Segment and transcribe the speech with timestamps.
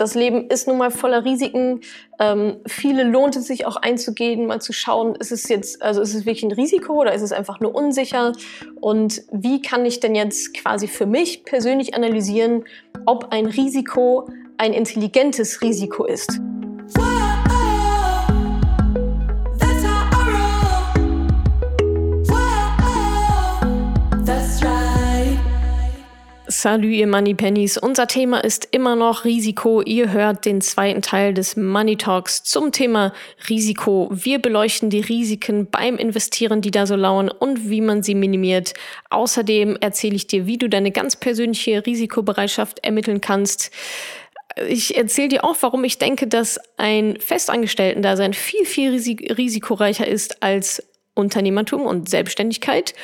[0.00, 1.80] das Leben ist nun mal voller Risiken.
[2.18, 6.14] Ähm, viele lohnt es sich auch einzugehen, mal zu schauen, ist es jetzt, also ist
[6.14, 8.32] es wirklich ein Risiko oder ist es einfach nur unsicher?
[8.80, 12.64] Und wie kann ich denn jetzt quasi für mich persönlich analysieren,
[13.04, 16.40] ob ein Risiko ein intelligentes Risiko ist?
[26.62, 27.78] Salut, ihr Money Pennies.
[27.78, 29.80] Unser Thema ist immer noch Risiko.
[29.80, 33.14] Ihr hört den zweiten Teil des Money Talks zum Thema
[33.48, 34.10] Risiko.
[34.12, 38.74] Wir beleuchten die Risiken beim Investieren, die da so lauern und wie man sie minimiert.
[39.08, 43.70] Außerdem erzähle ich dir, wie du deine ganz persönliche Risikobereitschaft ermitteln kannst.
[44.68, 50.82] Ich erzähle dir auch, warum ich denke, dass ein Festangestellten-Dasein viel, viel risikoreicher ist als
[51.14, 52.94] Unternehmertum und Selbstständigkeit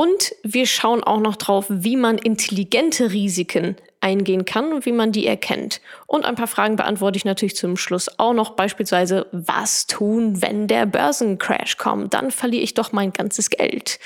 [0.00, 5.12] und wir schauen auch noch drauf, wie man intelligente Risiken eingehen kann und wie man
[5.12, 5.82] die erkennt.
[6.06, 8.56] Und ein paar Fragen beantworte ich natürlich zum Schluss auch noch.
[8.56, 12.14] Beispielsweise, was tun, wenn der Börsencrash kommt?
[12.14, 13.98] Dann verliere ich doch mein ganzes Geld.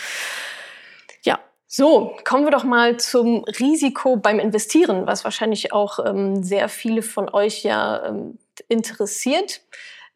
[1.23, 1.39] Ja,
[1.69, 7.03] so, kommen wir doch mal zum Risiko beim Investieren, was wahrscheinlich auch ähm, sehr viele
[7.03, 9.61] von euch ja ähm, interessiert.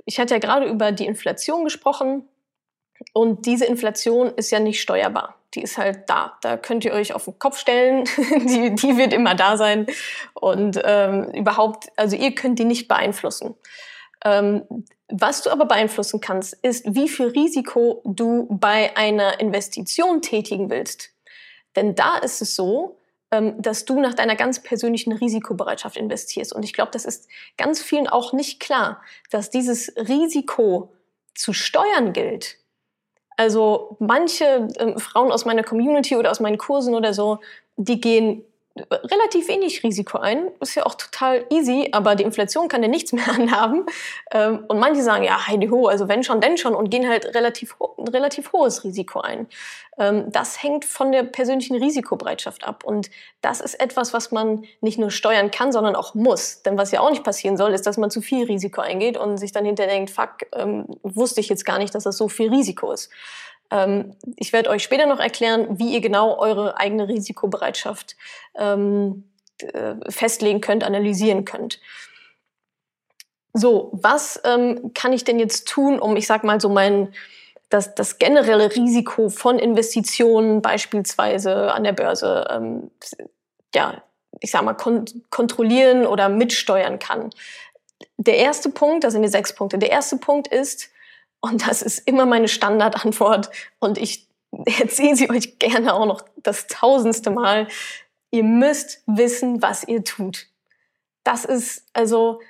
[0.06, 2.24] Ich hatte ja gerade über die Inflation gesprochen
[3.12, 6.36] und diese Inflation ist ja nicht steuerbar die ist halt da.
[6.42, 8.04] Da könnt ihr euch auf den Kopf stellen.
[8.16, 9.86] die, die wird immer da sein.
[10.34, 13.54] Und ähm, überhaupt, also ihr könnt die nicht beeinflussen.
[14.24, 14.62] Ähm,
[15.08, 21.10] was du aber beeinflussen kannst, ist, wie viel Risiko du bei einer Investition tätigen willst.
[21.76, 22.98] Denn da ist es so,
[23.30, 26.52] ähm, dass du nach deiner ganz persönlichen Risikobereitschaft investierst.
[26.52, 30.92] Und ich glaube, das ist ganz vielen auch nicht klar, dass dieses Risiko
[31.34, 32.58] zu steuern gilt.
[33.38, 37.38] Also manche äh, Frauen aus meiner Community oder aus meinen Kursen oder so,
[37.76, 38.42] die gehen
[38.90, 40.50] relativ wenig Risiko ein.
[40.60, 43.86] Ist ja auch total easy, aber die Inflation kann ja nichts mehr anhaben.
[44.30, 47.34] Ähm, und manche sagen, ja, heidi ho, also wenn schon, denn schon und gehen halt
[47.34, 49.46] relativ, ein relativ hohes Risiko ein.
[49.98, 52.84] Ähm, das hängt von der persönlichen Risikobereitschaft ab.
[52.84, 56.62] Und das ist etwas, was man nicht nur steuern kann, sondern auch muss.
[56.62, 59.38] Denn was ja auch nicht passieren soll, ist, dass man zu viel Risiko eingeht und
[59.38, 62.50] sich dann hinterher denkt, fuck, ähm, wusste ich jetzt gar nicht, dass das so viel
[62.50, 63.10] Risiko ist.
[63.70, 68.16] Ähm, ich werde euch später noch erklären, wie ihr genau eure eigene Risikobereitschaft
[68.56, 69.24] ähm,
[69.58, 71.80] äh, festlegen könnt, analysieren könnt.
[73.54, 77.12] So, was ähm, kann ich denn jetzt tun, um, ich sag mal, so mein,
[77.70, 82.90] das, das generelle Risiko von Investitionen beispielsweise an der Börse, ähm,
[83.74, 84.02] ja,
[84.40, 87.30] ich sag mal, kon kontrollieren oder mitsteuern kann?
[88.16, 89.78] Der erste Punkt, das sind die sechs Punkte.
[89.78, 90.90] Der erste Punkt ist,
[91.40, 93.50] und das ist immer meine Standardantwort.
[93.78, 94.28] Und ich
[94.80, 97.68] erzähle sie euch gerne auch noch das tausendste Mal.
[98.30, 100.46] Ihr müsst wissen, was ihr tut.
[101.24, 102.40] Das ist also,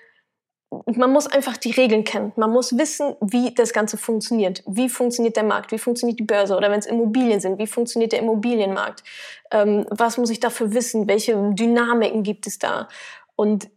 [0.86, 2.32] man muss einfach die Regeln kennen.
[2.36, 4.62] Man muss wissen, wie das Ganze funktioniert.
[4.66, 5.72] Wie funktioniert der Markt?
[5.72, 6.56] Wie funktioniert die Börse?
[6.56, 9.02] Oder wenn es Immobilien sind, wie funktioniert der Immobilienmarkt?
[9.50, 11.08] Ähm, was muss ich dafür wissen?
[11.08, 12.88] Welche Dynamiken gibt es da?
[13.36, 13.68] Und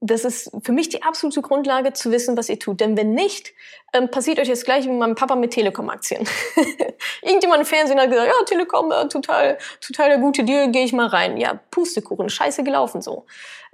[0.00, 2.80] das ist für mich die absolute Grundlage zu wissen, was ihr tut.
[2.80, 3.52] Denn wenn nicht,
[3.92, 6.26] ähm, passiert euch jetzt gleich wie meinem Papa mit Telekom-Aktien.
[7.22, 10.92] Irgendjemand im Fernsehen hat gesagt, ja, Telekom, äh, total, total der gute Deal, gehe ich
[10.92, 11.36] mal rein.
[11.36, 13.26] Ja, Pustekuchen, scheiße gelaufen so.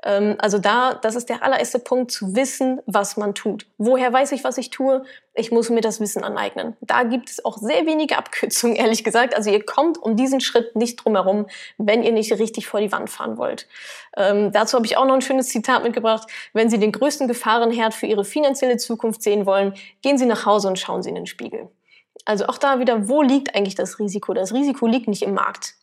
[0.04, 3.66] Ähm, also da, das ist der allererste Punkt, zu wissen, was man tut.
[3.78, 5.04] Woher weiß ich, was ich tue?
[5.32, 6.76] Ich muss mir das Wissen aneignen.
[6.82, 9.34] Da gibt es auch sehr wenige Abkürzungen, ehrlich gesagt.
[9.34, 11.46] Also ihr kommt um diesen Schritt nicht drum herum,
[11.78, 13.66] wenn ihr nicht richtig vor die Wand fahren wollt.
[14.16, 16.28] Ähm, dazu habe ich auch noch ein schönes Zitat mitgebracht.
[16.52, 20.68] Wenn Sie den größten Gefahrenherd für Ihre finanzielle Zukunft sehen wollen, gehen Sie nach Hause
[20.68, 21.70] und schauen Sie in den Spiegel.
[22.26, 24.34] Also auch da wieder, wo liegt eigentlich das Risiko?
[24.34, 25.74] Das Risiko liegt nicht im Markt.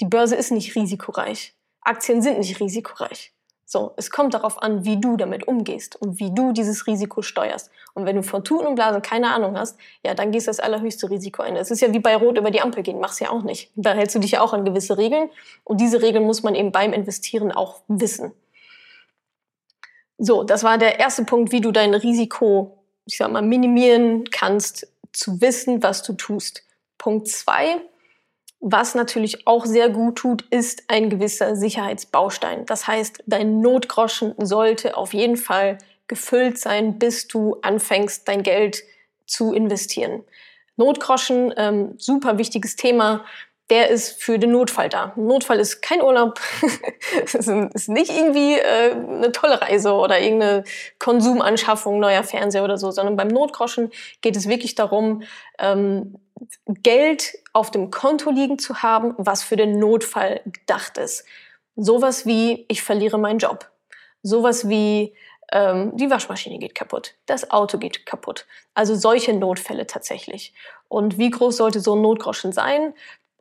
[0.00, 1.54] Die Börse ist nicht risikoreich.
[1.80, 3.32] Aktien sind nicht risikoreich.
[3.68, 7.68] So, es kommt darauf an, wie du damit umgehst und wie du dieses Risiko steuerst.
[7.94, 10.60] Und wenn du von Tuten und Blasen keine Ahnung hast, ja, dann gehst du das
[10.60, 11.56] allerhöchste Risiko ein.
[11.56, 13.72] Es ist ja wie bei Rot über die Ampel gehen, machst ja auch nicht.
[13.74, 15.30] Da hältst du dich ja auch an gewisse Regeln
[15.64, 18.32] und diese Regeln muss man eben beim Investieren auch wissen.
[20.16, 24.86] So, das war der erste Punkt, wie du dein Risiko, ich sag mal, minimieren kannst,
[25.12, 26.62] zu wissen, was du tust.
[26.98, 27.80] Punkt zwei,
[28.60, 32.66] was natürlich auch sehr gut tut, ist ein gewisser Sicherheitsbaustein.
[32.66, 38.82] Das heißt, dein Notgroschen sollte auf jeden Fall gefüllt sein, bis du anfängst, dein Geld
[39.26, 40.24] zu investieren.
[40.76, 43.24] Notgroschen, ähm, super wichtiges Thema.
[43.68, 45.12] Der ist für den Notfall da.
[45.16, 46.40] Notfall ist kein Urlaub,
[47.24, 50.62] ist nicht irgendwie äh, eine tolle Reise oder irgendeine
[51.00, 55.24] Konsumanschaffung, neuer Fernseher oder so, sondern beim Notgroschen geht es wirklich darum,
[55.58, 56.14] ähm,
[56.66, 61.24] Geld auf dem Konto liegen zu haben, was für den Notfall gedacht ist.
[61.74, 63.70] Sowas wie, ich verliere meinen Job.
[64.22, 65.14] Sowas wie
[65.50, 68.46] ähm, die Waschmaschine geht kaputt, das Auto geht kaputt.
[68.74, 70.52] Also solche Notfälle tatsächlich.
[70.88, 72.92] Und wie groß sollte so ein Notgroschen sein?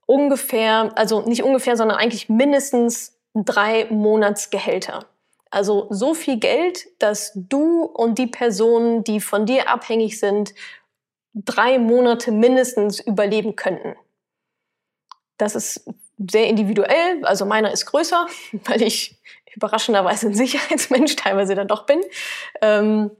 [0.06, 5.08] Ungefähr, also nicht ungefähr, sondern eigentlich mindestens drei Monatsgehälter.
[5.52, 10.54] Also so viel Geld, dass du und die Personen, die von dir abhängig sind,
[11.34, 13.96] drei Monate mindestens überleben könnten.
[15.38, 15.86] Das ist
[16.30, 17.24] sehr individuell.
[17.24, 18.28] Also meiner ist größer,
[18.66, 19.18] weil ich
[19.56, 22.02] überraschenderweise ein Sicherheitsmensch teilweise dann doch bin.
[22.62, 23.12] Ähm,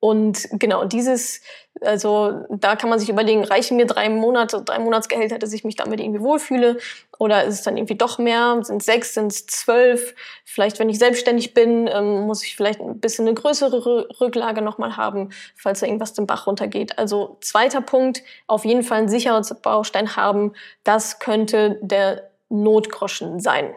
[0.00, 1.42] und genau, dieses,
[1.82, 5.76] also da kann man sich überlegen, reichen mir drei Monate, drei Monatsgehälter, dass ich mich
[5.76, 6.78] damit irgendwie wohlfühle?
[7.18, 8.60] Oder ist es dann irgendwie doch mehr?
[8.62, 10.14] Sind sechs, sind es zwölf?
[10.46, 14.96] Vielleicht, wenn ich selbstständig bin, ähm, muss ich vielleicht ein bisschen eine größere Rücklage nochmal
[14.96, 16.98] haben, falls da irgendwas den Bach runtergeht.
[16.98, 20.54] Also zweiter Punkt, auf jeden Fall einen Sicherheitsbaustein haben.
[20.82, 23.74] Das könnte der Notgroschen sein.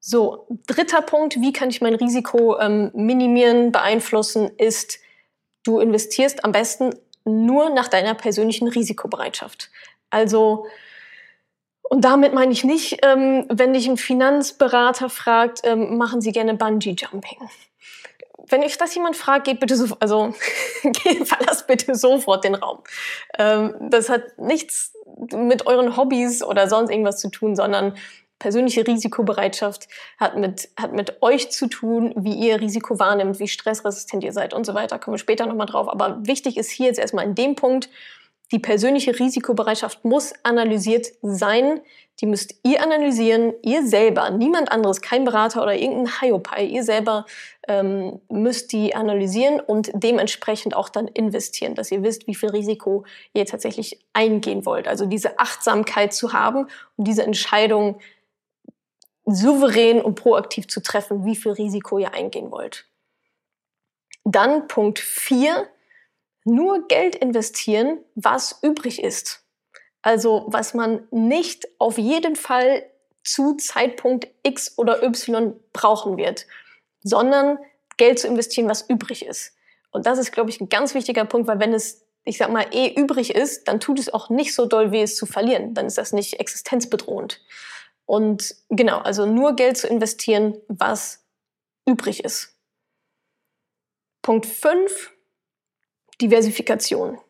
[0.00, 4.98] So, dritter Punkt, wie kann ich mein Risiko ähm, minimieren, beeinflussen, ist,
[5.62, 6.94] du investierst am besten
[7.26, 9.70] nur nach deiner persönlichen Risikobereitschaft.
[10.08, 10.66] Also,
[11.82, 16.54] und damit meine ich nicht, ähm, wenn dich ein Finanzberater fragt, ähm, machen Sie gerne
[16.54, 17.38] Bungee Jumping.
[18.48, 20.34] Wenn euch das jemand fragt, geht bitte so, also
[21.24, 22.78] verlasst bitte sofort den Raum.
[23.38, 24.94] Ähm, das hat nichts
[25.32, 27.96] mit euren Hobbys oder sonst irgendwas zu tun, sondern
[28.40, 29.86] persönliche Risikobereitschaft
[30.18, 34.52] hat mit, hat mit euch zu tun, wie ihr Risiko wahrnimmt, wie stressresistent ihr seid
[34.52, 34.98] und so weiter.
[34.98, 35.88] Kommen wir später nochmal drauf.
[35.88, 37.88] Aber wichtig ist hier jetzt erstmal in dem Punkt,
[38.52, 41.80] die persönliche Risikobereitschaft muss analysiert sein.
[42.20, 46.64] Die müsst ihr analysieren, ihr selber, niemand anderes, kein Berater oder irgendein Hiopai.
[46.64, 47.26] Ihr selber
[47.68, 53.04] ähm, müsst die analysieren und dementsprechend auch dann investieren, dass ihr wisst, wie viel Risiko
[53.32, 54.88] ihr tatsächlich eingehen wollt.
[54.88, 56.66] Also diese Achtsamkeit zu haben
[56.96, 58.00] und diese Entscheidung
[59.24, 62.86] souverän und proaktiv zu treffen, wie viel Risiko ihr eingehen wollt.
[64.24, 65.68] Dann Punkt 4,
[66.44, 69.44] nur Geld investieren, was übrig ist.
[70.02, 72.82] Also was man nicht auf jeden Fall
[73.22, 76.46] zu Zeitpunkt X oder Y brauchen wird,
[77.02, 77.58] sondern
[77.96, 79.54] Geld zu investieren, was übrig ist.
[79.90, 82.66] Und das ist, glaube ich, ein ganz wichtiger Punkt, weil wenn es, ich sag mal,
[82.72, 85.74] eh übrig ist, dann tut es auch nicht so doll weh, es zu verlieren.
[85.74, 87.42] Dann ist das nicht existenzbedrohend.
[88.10, 91.24] Und genau, also nur Geld zu investieren, was
[91.86, 92.56] übrig ist.
[94.20, 95.12] Punkt 5,
[96.20, 97.20] Diversifikation.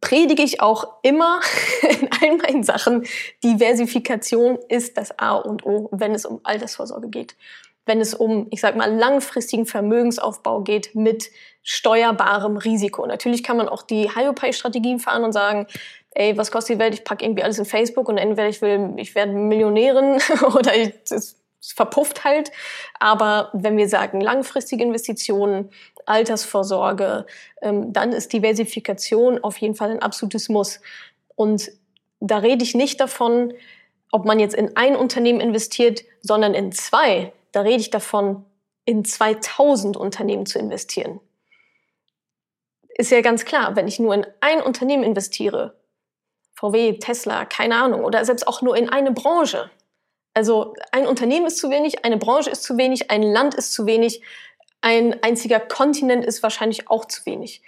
[0.00, 1.42] Predige ich auch immer
[1.82, 3.06] in all meinen Sachen,
[3.44, 7.36] Diversifikation ist das A und O, wenn es um Altersvorsorge geht.
[7.84, 11.30] Wenn es um, ich sag mal, langfristigen Vermögensaufbau geht mit
[11.62, 13.04] steuerbarem Risiko.
[13.04, 15.66] Natürlich kann man auch die Hyopai-Strategien fahren und sagen,
[16.12, 16.94] ey, was kostet die Welt?
[16.94, 20.18] Ich packe irgendwie alles in Facebook und entweder ich will, ich werde Millionärin
[20.54, 22.50] oder ich, es, verpufft halt.
[22.98, 25.70] Aber wenn wir sagen langfristige Investitionen,
[26.06, 27.26] Altersvorsorge,
[27.62, 30.80] ähm, dann ist Diversifikation auf jeden Fall ein absolutes Muss.
[31.34, 31.70] Und
[32.20, 33.52] da rede ich nicht davon,
[34.10, 37.32] ob man jetzt in ein Unternehmen investiert, sondern in zwei.
[37.52, 38.44] Da rede ich davon,
[38.84, 41.20] in 2000 Unternehmen zu investieren.
[42.88, 45.77] Ist ja ganz klar, wenn ich nur in ein Unternehmen investiere,
[46.58, 49.70] VW, Tesla, keine Ahnung, oder selbst auch nur in eine Branche.
[50.34, 53.86] Also ein Unternehmen ist zu wenig, eine Branche ist zu wenig, ein Land ist zu
[53.86, 54.22] wenig,
[54.80, 57.62] ein einziger Kontinent ist wahrscheinlich auch zu wenig.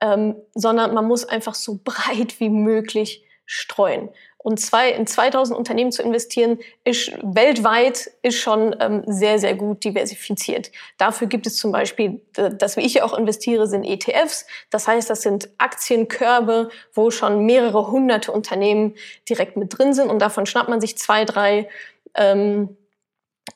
[0.00, 4.08] Ähm, sondern man muss einfach so breit wie möglich streuen.
[4.42, 9.84] Und zwei, in 2000 Unternehmen zu investieren, ist weltweit ist schon ähm, sehr, sehr gut
[9.84, 10.72] diversifiziert.
[10.98, 14.46] Dafür gibt es zum Beispiel, das wie ich ja auch investiere, sind ETFs.
[14.70, 18.94] Das heißt, das sind Aktienkörbe, wo schon mehrere hunderte Unternehmen
[19.28, 20.10] direkt mit drin sind.
[20.10, 21.68] Und davon schnappt man sich zwei, drei
[22.14, 22.76] ähm,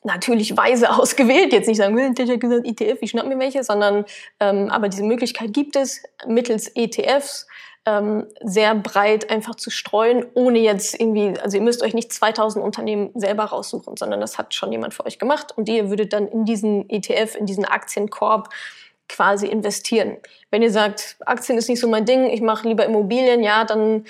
[0.03, 4.05] natürlich weise ausgewählt, jetzt nicht sagen, der hat gesagt ETF, ich schnapp mir welche, sondern
[4.39, 7.47] ähm, aber diese Möglichkeit gibt es mittels ETFs
[7.87, 12.63] ähm, sehr breit einfach zu streuen, ohne jetzt irgendwie, also ihr müsst euch nicht 2000
[12.63, 16.27] Unternehmen selber raussuchen, sondern das hat schon jemand für euch gemacht und ihr würdet dann
[16.27, 18.49] in diesen ETF, in diesen Aktienkorb
[19.07, 20.17] quasi investieren.
[20.51, 24.03] Wenn ihr sagt, Aktien ist nicht so mein Ding, ich mache lieber Immobilien, ja, dann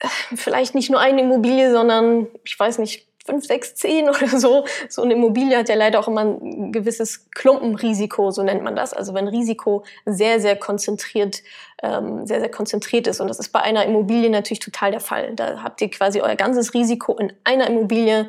[0.00, 4.64] äh, vielleicht nicht nur eine Immobilie, sondern ich weiß nicht, fünf, sechs, zehn oder so.
[4.88, 8.92] So eine Immobilie hat ja leider auch immer ein gewisses Klumpenrisiko, so nennt man das.
[8.92, 11.42] Also wenn Risiko sehr, sehr konzentriert,
[11.82, 13.20] ähm, sehr, sehr konzentriert ist.
[13.20, 15.34] Und das ist bei einer Immobilie natürlich total der Fall.
[15.34, 18.28] Da habt ihr quasi euer ganzes Risiko in einer Immobilie.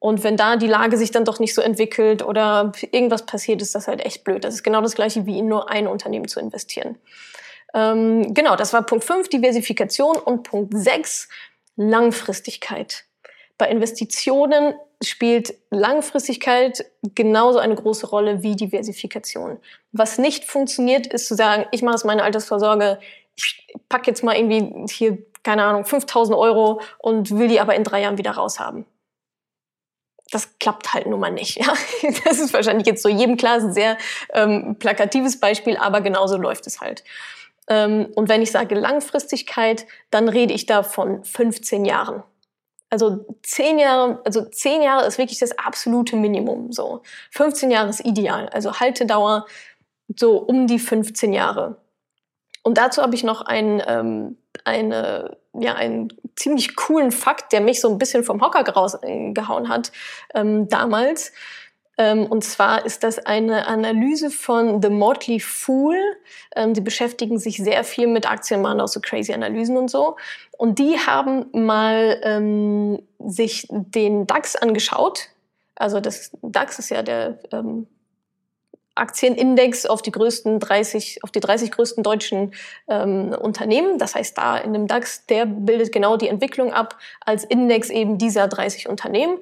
[0.00, 3.74] Und wenn da die Lage sich dann doch nicht so entwickelt oder irgendwas passiert, ist
[3.74, 4.44] das halt echt blöd.
[4.44, 6.96] Das ist genau das gleiche wie in nur ein Unternehmen zu investieren.
[7.74, 11.28] Ähm, genau, das war Punkt 5, Diversifikation und Punkt 6,
[11.76, 13.04] Langfristigkeit
[13.60, 19.58] bei Investitionen spielt Langfristigkeit genauso eine große Rolle wie Diversifikation.
[19.92, 22.98] Was nicht funktioniert, ist zu sagen, ich mache es meine Altersvorsorge,
[23.36, 27.84] ich pack jetzt mal irgendwie hier, keine Ahnung, 5000 Euro und will die aber in
[27.84, 28.86] drei Jahren wieder raushaben.
[30.32, 31.58] Das klappt halt nun mal nicht.
[31.60, 31.74] Ja?
[32.24, 33.98] Das ist wahrscheinlich jetzt so jedem klar, ist ein sehr
[34.32, 37.04] ähm, plakatives Beispiel, aber genauso läuft es halt.
[37.68, 42.22] Ähm, und wenn ich sage Langfristigkeit, dann rede ich da von 15 Jahren.
[42.90, 46.72] Also zehn Jahre, also zehn Jahre ist wirklich das absolute Minimum.
[46.72, 48.48] So 15 Jahre ist ideal.
[48.48, 49.46] Also Haltedauer
[50.16, 51.76] so um die 15 Jahre.
[52.62, 57.80] Und dazu habe ich noch einen, ähm, eine, ja, einen ziemlich coolen Fakt, der mich
[57.80, 59.92] so ein bisschen vom Hocker rausgehauen hat
[60.34, 61.32] ähm, damals.
[62.00, 65.98] Ähm, und zwar ist das eine Analyse von The Motley Fool.
[66.56, 70.16] Ähm, die beschäftigen sich sehr viel mit Aktien, machen auch so crazy Analysen und so.
[70.56, 75.28] Und die haben mal ähm, sich den DAX angeschaut.
[75.74, 77.86] Also das DAX ist ja der ähm,
[78.94, 82.54] Aktienindex auf die größten 30, auf die 30 größten deutschen
[82.88, 83.98] ähm, Unternehmen.
[83.98, 88.16] Das heißt, da in dem DAX, der bildet genau die Entwicklung ab als Index eben
[88.16, 89.36] dieser 30 Unternehmen.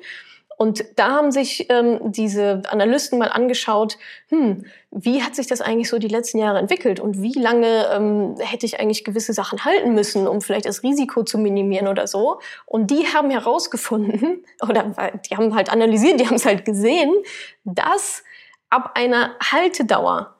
[0.59, 3.97] Und da haben sich ähm, diese Analysten mal angeschaut,
[4.27, 8.35] hm, wie hat sich das eigentlich so die letzten Jahre entwickelt und wie lange ähm,
[8.41, 12.41] hätte ich eigentlich gewisse Sachen halten müssen, um vielleicht das Risiko zu minimieren oder so.
[12.67, 17.15] Und die haben herausgefunden, oder die haben halt analysiert, die haben es halt gesehen,
[17.63, 18.25] dass
[18.69, 20.35] ab einer Haltedauer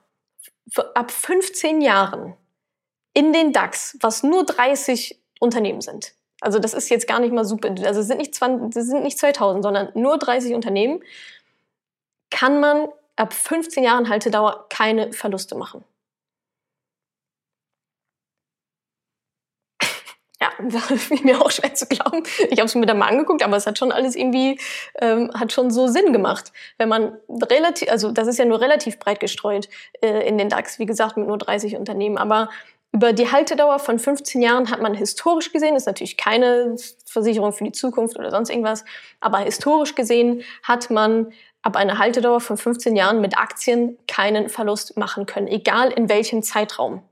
[0.95, 2.35] ab 15 Jahren
[3.15, 7.45] in den DAX, was nur 30 Unternehmen sind, also das ist jetzt gar nicht mal
[7.45, 11.01] super, also es sind nicht, 20, das sind nicht 2000, sondern nur 30 Unternehmen,
[12.31, 15.85] kann man ab 15 Jahren Haltedauer keine Verluste machen.
[20.41, 20.51] ja,
[20.91, 22.23] ist mir auch schwer zu glauben.
[22.51, 24.61] Ich habe es mir dann mal angeguckt, aber es hat schon alles irgendwie,
[25.01, 26.53] ähm, hat schon so Sinn gemacht.
[26.77, 29.69] Wenn man relativ, also das ist ja nur relativ breit gestreut
[30.01, 32.49] äh, in den DAX, wie gesagt, mit nur 30 Unternehmen, aber
[32.93, 37.65] über die Haltedauer von 15 Jahren hat man historisch gesehen, ist natürlich keine Versicherung für
[37.65, 38.85] die Zukunft oder sonst irgendwas,
[39.21, 44.97] aber historisch gesehen hat man ab einer Haltedauer von 15 Jahren mit Aktien keinen Verlust
[44.97, 47.03] machen können, egal in welchem Zeitraum.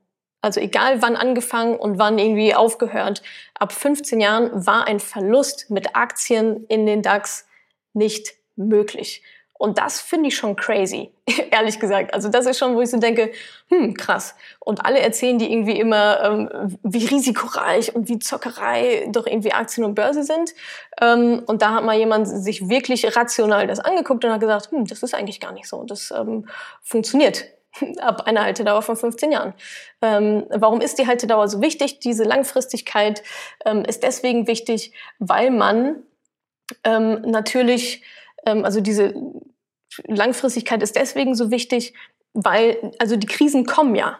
[0.40, 3.22] Also egal wann angefangen und wann irgendwie aufgehört.
[3.54, 7.46] Ab 15 Jahren war ein Verlust mit Aktien in den DAX
[7.94, 9.22] nicht möglich.
[9.58, 11.10] Und das finde ich schon crazy,
[11.50, 12.12] ehrlich gesagt.
[12.14, 13.32] Also das ist schon, wo ich so denke,
[13.68, 14.34] hm, krass.
[14.60, 19.84] Und alle erzählen die irgendwie immer, ähm, wie risikoreich und wie Zockerei doch irgendwie Aktien
[19.84, 20.54] und Börse sind.
[21.00, 24.86] Ähm, und da hat mal jemand sich wirklich rational das angeguckt und hat gesagt, hm,
[24.86, 25.84] das ist eigentlich gar nicht so.
[25.84, 26.48] Das ähm,
[26.82, 27.44] funktioniert
[28.00, 29.54] ab einer Haltedauer von 15 Jahren.
[30.02, 32.00] Ähm, warum ist die Haltedauer so wichtig?
[32.00, 33.22] Diese Langfristigkeit
[33.64, 36.02] ähm, ist deswegen wichtig, weil man
[36.84, 38.02] ähm, natürlich
[38.46, 39.14] also diese
[40.06, 41.94] Langfristigkeit ist deswegen so wichtig,
[42.32, 44.18] weil, also die Krisen kommen ja.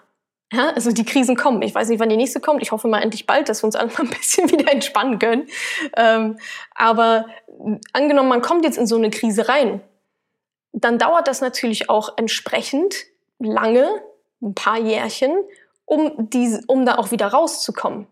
[0.53, 1.61] Ja, also die Krisen kommen.
[1.63, 2.63] Ich weiß nicht, wann die nächste kommt.
[2.63, 5.49] Ich hoffe mal endlich bald, dass wir uns alle mal ein bisschen wieder entspannen können.
[5.97, 6.39] Ähm,
[6.75, 7.27] aber
[7.93, 9.81] angenommen, man kommt jetzt in so eine Krise rein,
[10.73, 12.95] dann dauert das natürlich auch entsprechend
[13.39, 13.89] lange,
[14.41, 15.33] ein paar Jährchen,
[15.85, 18.07] um, die, um da auch wieder rauszukommen.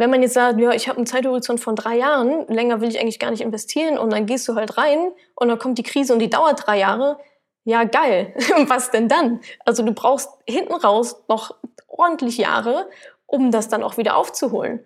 [0.00, 2.98] Wenn man jetzt sagt, ja, ich habe einen Zeithorizont von drei Jahren, länger will ich
[2.98, 6.14] eigentlich gar nicht investieren und dann gehst du halt rein und dann kommt die Krise
[6.14, 7.18] und die dauert drei Jahre,
[7.64, 8.32] ja geil,
[8.66, 9.42] was denn dann?
[9.66, 11.54] Also du brauchst hinten raus noch
[11.86, 12.88] ordentlich Jahre,
[13.26, 14.80] um das dann auch wieder aufzuholen.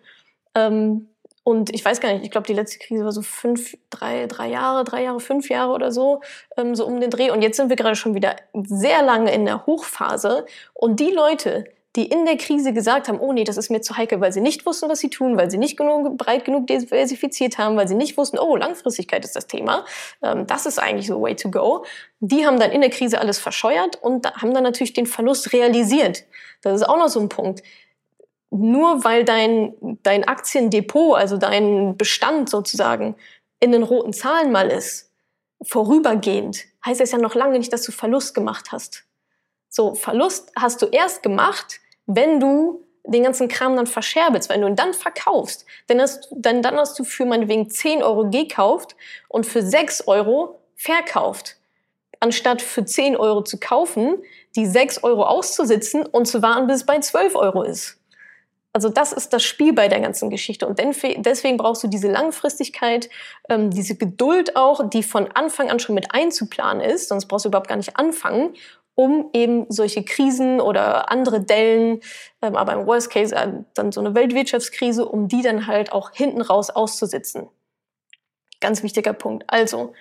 [0.57, 1.09] Ähm,
[1.45, 4.49] und ich weiß gar nicht, ich glaube, die letzte Krise war so fünf, drei, drei
[4.49, 6.23] Jahre, drei Jahre, fünf Jahre oder so,
[6.57, 7.31] ähm, so um den Dreh.
[7.31, 10.45] Und jetzt sind wir gerade schon wieder sehr lange in der Hochphase.
[10.73, 11.67] Und die Leute,
[11.97, 14.41] die in der Krise gesagt haben, oh nee, das ist mir zu heikel, weil sie
[14.41, 17.95] nicht wussten, was sie tun, weil sie nicht genug, breit genug diversifiziert haben, weil sie
[17.95, 19.85] nicht wussten, oh, Langfristigkeit ist das Thema,
[20.23, 21.85] ähm, das ist eigentlich so way to go.
[22.19, 26.25] Die haben dann in der Krise alles verscheuert und haben dann natürlich den Verlust realisiert.
[26.63, 27.63] Das ist auch noch so ein Punkt.
[28.51, 33.15] Nur weil dein, dein Aktiendepot, also dein Bestand sozusagen,
[33.61, 35.13] in den roten Zahlen mal ist,
[35.63, 39.05] vorübergehend, heißt das ja noch lange nicht, dass du Verlust gemacht hast.
[39.69, 44.67] So, Verlust hast du erst gemacht, wenn du den ganzen Kram dann verscherbelst, wenn du
[44.67, 48.97] ihn dann verkaufst, dann hast, dann, dann hast du für meinetwegen 10 Euro gekauft
[49.29, 51.57] und für 6 Euro verkauft.
[52.21, 54.23] Anstatt für 10 Euro zu kaufen,
[54.57, 57.99] die 6 Euro auszusitzen und zu warten, bis es bei 12 Euro ist.
[58.73, 60.67] Also das ist das Spiel bei der ganzen Geschichte.
[60.67, 63.09] Und deswegen brauchst du diese Langfristigkeit,
[63.49, 67.51] ähm, diese Geduld auch, die von Anfang an schon mit einzuplanen ist, sonst brauchst du
[67.51, 68.55] überhaupt gar nicht anfangen
[68.95, 72.01] um eben solche Krisen oder andere Dellen,
[72.43, 76.13] ähm, aber im Worst Case äh, dann so eine Weltwirtschaftskrise, um die dann halt auch
[76.13, 77.49] hinten raus auszusitzen.
[78.61, 79.45] Ganz wichtiger Punkt.
[79.49, 79.93] Also,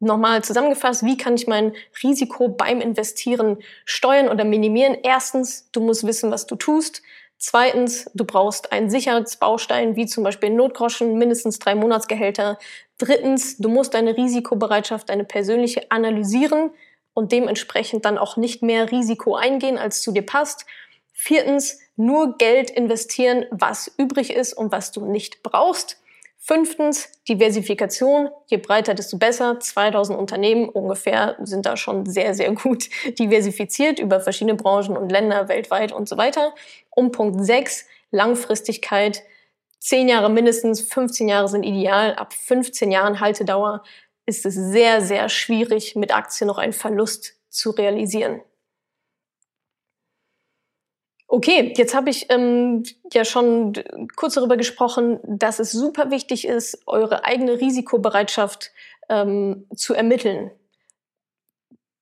[0.00, 4.96] nochmal zusammengefasst, wie kann ich mein Risiko beim Investieren steuern oder minimieren?
[5.02, 7.02] Erstens, du musst wissen, was du tust.
[7.38, 12.58] Zweitens, du brauchst einen Sicherheitsbaustein, wie zum Beispiel Notgroschen, mindestens drei Monatsgehälter.
[12.98, 16.70] Drittens, du musst deine Risikobereitschaft, deine persönliche analysieren
[17.20, 20.64] und dementsprechend dann auch nicht mehr Risiko eingehen, als zu dir passt.
[21.12, 25.98] Viertens, nur Geld investieren, was übrig ist und was du nicht brauchst.
[26.38, 28.30] Fünftens, Diversifikation.
[28.46, 29.60] Je breiter, desto besser.
[29.60, 35.48] 2000 Unternehmen ungefähr sind da schon sehr, sehr gut diversifiziert über verschiedene Branchen und Länder
[35.48, 36.54] weltweit und so weiter.
[36.88, 39.22] Und Punkt sechs, Langfristigkeit.
[39.78, 42.14] Zehn Jahre mindestens, 15 Jahre sind ideal.
[42.14, 43.82] Ab 15 Jahren Haltedauer
[44.30, 48.40] ist es sehr, sehr schwierig, mit Aktien noch einen Verlust zu realisieren.
[51.26, 53.72] Okay, jetzt habe ich ähm, ja schon
[54.16, 58.72] kurz darüber gesprochen, dass es super wichtig ist, eure eigene Risikobereitschaft
[59.08, 60.50] ähm, zu ermitteln.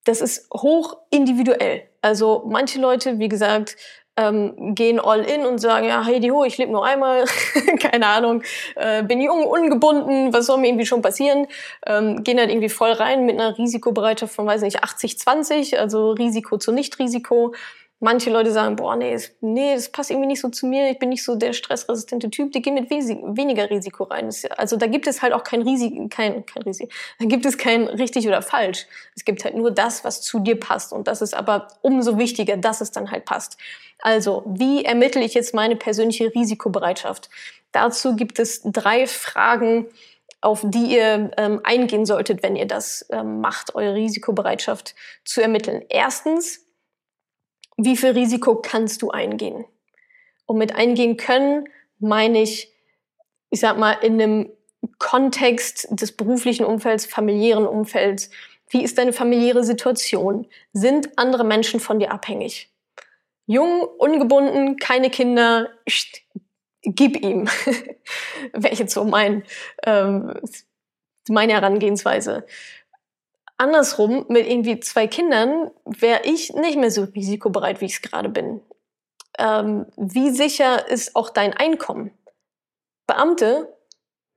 [0.04, 1.88] Das ist hoch individuell.
[2.00, 3.76] Also manche Leute, wie gesagt,
[4.18, 7.24] ähm, gehen all in und sagen, ja, hey, ho, ich lebe nur einmal,
[7.80, 8.42] keine Ahnung,
[8.74, 11.46] äh, bin jung, ungebunden, was soll mir irgendwie schon passieren?
[11.86, 16.58] Ähm, gehen halt irgendwie voll rein mit einer Risikobereitschaft von, weiß nicht, 80-20, also Risiko
[16.58, 17.54] zu Nicht-Risiko
[18.00, 20.98] manche Leute sagen, boah, nee, das, nee, das passt irgendwie nicht so zu mir, ich
[20.98, 24.30] bin nicht so der stressresistente Typ, die gehen mit weniger Risiko rein.
[24.56, 27.88] Also da gibt es halt auch kein Risiko, kein, kein Risiko, da gibt es kein
[27.88, 28.86] richtig oder falsch.
[29.16, 32.56] Es gibt halt nur das, was zu dir passt und das ist aber umso wichtiger,
[32.56, 33.58] dass es dann halt passt.
[34.00, 37.28] Also, wie ermittle ich jetzt meine persönliche Risikobereitschaft?
[37.72, 39.86] Dazu gibt es drei Fragen,
[40.40, 45.82] auf die ihr ähm, eingehen solltet, wenn ihr das ähm, macht, eure Risikobereitschaft zu ermitteln.
[45.88, 46.64] Erstens,
[47.78, 49.64] wie viel Risiko kannst du eingehen?
[50.44, 51.68] Und mit eingehen können
[51.98, 52.72] meine ich,
[53.50, 54.50] ich sag mal, in einem
[54.98, 58.30] Kontext des beruflichen Umfelds, familiären Umfelds.
[58.68, 60.46] Wie ist deine familiäre Situation?
[60.72, 62.70] Sind andere Menschen von dir abhängig?
[63.46, 65.70] Jung, ungebunden, keine Kinder,
[66.82, 67.46] gib ihm.
[68.52, 69.44] Wäre jetzt so mein,
[69.84, 70.34] ähm,
[71.28, 72.44] meine Herangehensweise.
[73.58, 78.28] Andersrum, mit irgendwie zwei Kindern wäre ich nicht mehr so risikobereit, wie ich es gerade
[78.28, 78.60] bin.
[79.36, 82.12] Ähm, wie sicher ist auch dein Einkommen?
[83.06, 83.76] Beamte,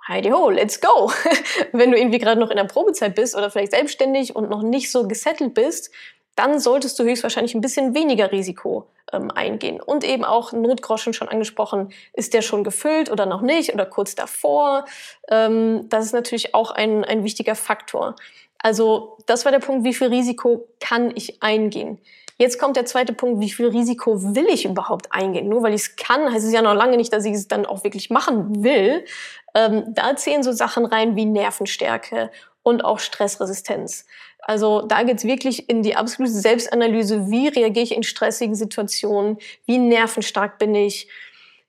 [0.07, 1.11] heidi ho, let's go.
[1.71, 4.91] Wenn du irgendwie gerade noch in der Probezeit bist oder vielleicht selbstständig und noch nicht
[4.91, 5.91] so gesettelt bist,
[6.35, 9.81] dann solltest du höchstwahrscheinlich ein bisschen weniger Risiko ähm, eingehen.
[9.81, 14.15] Und eben auch Notgroschen schon angesprochen, ist der schon gefüllt oder noch nicht oder kurz
[14.15, 14.85] davor.
[15.29, 18.15] Ähm, das ist natürlich auch ein, ein wichtiger Faktor.
[18.61, 21.99] Also das war der Punkt, wie viel Risiko kann ich eingehen.
[22.37, 25.47] Jetzt kommt der zweite Punkt, wie viel Risiko will ich überhaupt eingehen?
[25.47, 27.65] Nur weil ich es kann, heißt es ja noch lange nicht, dass ich es dann
[27.65, 29.05] auch wirklich machen will.
[29.53, 32.31] Ähm, da zählen so Sachen rein wie Nervenstärke
[32.63, 34.05] und auch Stressresistenz.
[34.39, 39.77] Also da geht's wirklich in die absolute Selbstanalyse, wie reagiere ich in stressigen Situationen, wie
[39.77, 41.07] nervenstark bin ich,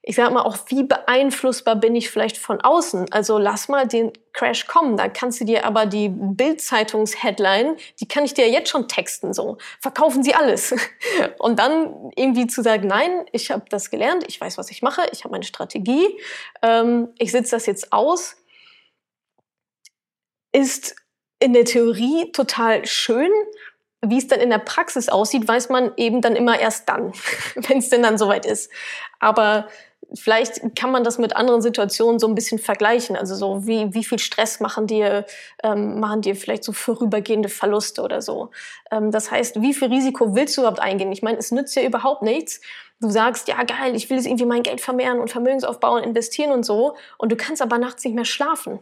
[0.04, 3.12] ich sag mal auch, wie beeinflussbar bin ich vielleicht von außen?
[3.12, 8.24] Also lass mal den Crash kommen, da kannst du dir aber die Bild-Zeitungs-Headline, die kann
[8.24, 9.58] ich dir jetzt schon texten, so.
[9.80, 10.74] Verkaufen sie alles.
[11.38, 15.02] Und dann irgendwie zu sagen, nein, ich habe das gelernt, ich weiß, was ich mache,
[15.12, 16.18] ich habe meine Strategie,
[16.62, 18.36] ähm, ich sitze das jetzt aus,
[20.50, 20.96] ist
[21.38, 23.30] in der Theorie total schön,
[24.04, 27.12] wie es dann in der Praxis aussieht, weiß man eben dann immer erst dann,
[27.54, 28.68] wenn es denn dann soweit ist.
[29.20, 29.68] Aber
[30.14, 33.16] vielleicht kann man das mit anderen Situationen so ein bisschen vergleichen.
[33.16, 35.24] Also so wie, wie viel Stress machen dir,
[35.62, 38.50] ähm, machen dir vielleicht so vorübergehende Verluste oder so.
[38.90, 41.12] Ähm, das heißt, wie viel Risiko willst du überhaupt eingehen?
[41.12, 42.60] Ich meine, es nützt ja überhaupt nichts.
[43.00, 46.64] Du sagst, ja geil, ich will jetzt irgendwie mein Geld vermehren und Vermögensaufbauen, investieren und
[46.64, 46.96] so.
[47.18, 48.80] Und du kannst aber nachts nicht mehr schlafen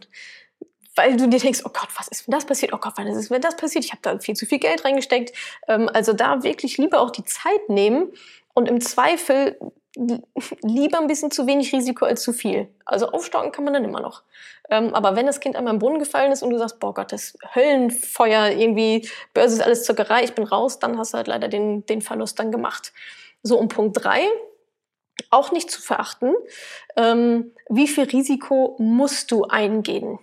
[0.95, 2.73] weil du dir denkst, oh Gott, was ist, wenn das passiert?
[2.73, 3.85] Oh Gott, was ist, wenn das passiert?
[3.85, 5.33] Ich habe da viel zu viel Geld reingesteckt.
[5.67, 8.11] Ähm, also da wirklich lieber auch die Zeit nehmen
[8.53, 9.57] und im Zweifel
[9.95, 12.69] lieber ein bisschen zu wenig Risiko als zu viel.
[12.85, 14.23] Also aufstocken kann man dann immer noch.
[14.69, 17.11] Ähm, aber wenn das Kind einmal im Brunnen gefallen ist und du sagst, boah Gott,
[17.11, 21.49] das Höllenfeuer, irgendwie, Börse ist alles Zuckerei, ich bin raus, dann hast du halt leider
[21.49, 22.93] den, den Verlust dann gemacht.
[23.43, 24.21] So, um Punkt drei
[25.29, 26.33] auch nicht zu verachten,
[26.95, 30.19] ähm, wie viel Risiko musst du eingehen?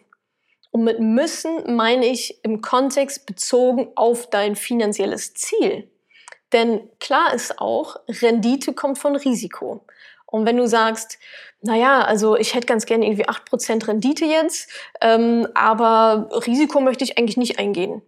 [0.71, 5.91] Und mit müssen meine ich im Kontext bezogen auf dein finanzielles Ziel.
[6.53, 9.85] Denn klar ist auch, Rendite kommt von Risiko.
[10.27, 11.19] Und wenn du sagst,
[11.63, 17.05] naja, also ich hätte ganz gerne irgendwie acht Prozent Rendite jetzt, ähm, aber Risiko möchte
[17.05, 18.03] ich eigentlich nicht eingehen.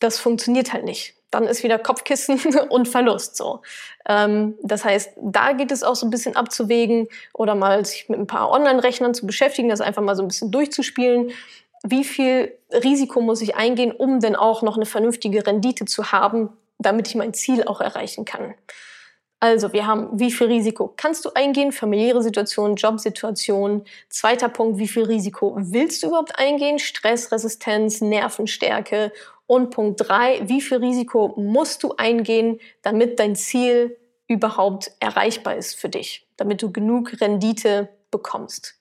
[0.00, 1.14] Das funktioniert halt nicht.
[1.30, 3.62] Dann ist wieder Kopfkissen und Verlust so.
[4.06, 8.18] Ähm, das heißt, da geht es auch so ein bisschen abzuwägen oder mal sich mit
[8.18, 11.32] ein paar Online-Rechnern zu beschäftigen, das einfach mal so ein bisschen durchzuspielen
[11.90, 16.50] wie viel Risiko muss ich eingehen, um denn auch noch eine vernünftige Rendite zu haben,
[16.78, 18.54] damit ich mein Ziel auch erreichen kann.
[19.38, 21.70] Also, wir haben, wie viel Risiko kannst du eingehen?
[21.70, 23.84] Familiäre Situation, Jobsituation.
[24.08, 26.78] Zweiter Punkt, wie viel Risiko willst du überhaupt eingehen?
[26.78, 29.12] Stressresistenz, Nervenstärke.
[29.46, 35.74] Und Punkt drei, wie viel Risiko musst du eingehen, damit dein Ziel überhaupt erreichbar ist
[35.74, 38.75] für dich, damit du genug Rendite bekommst.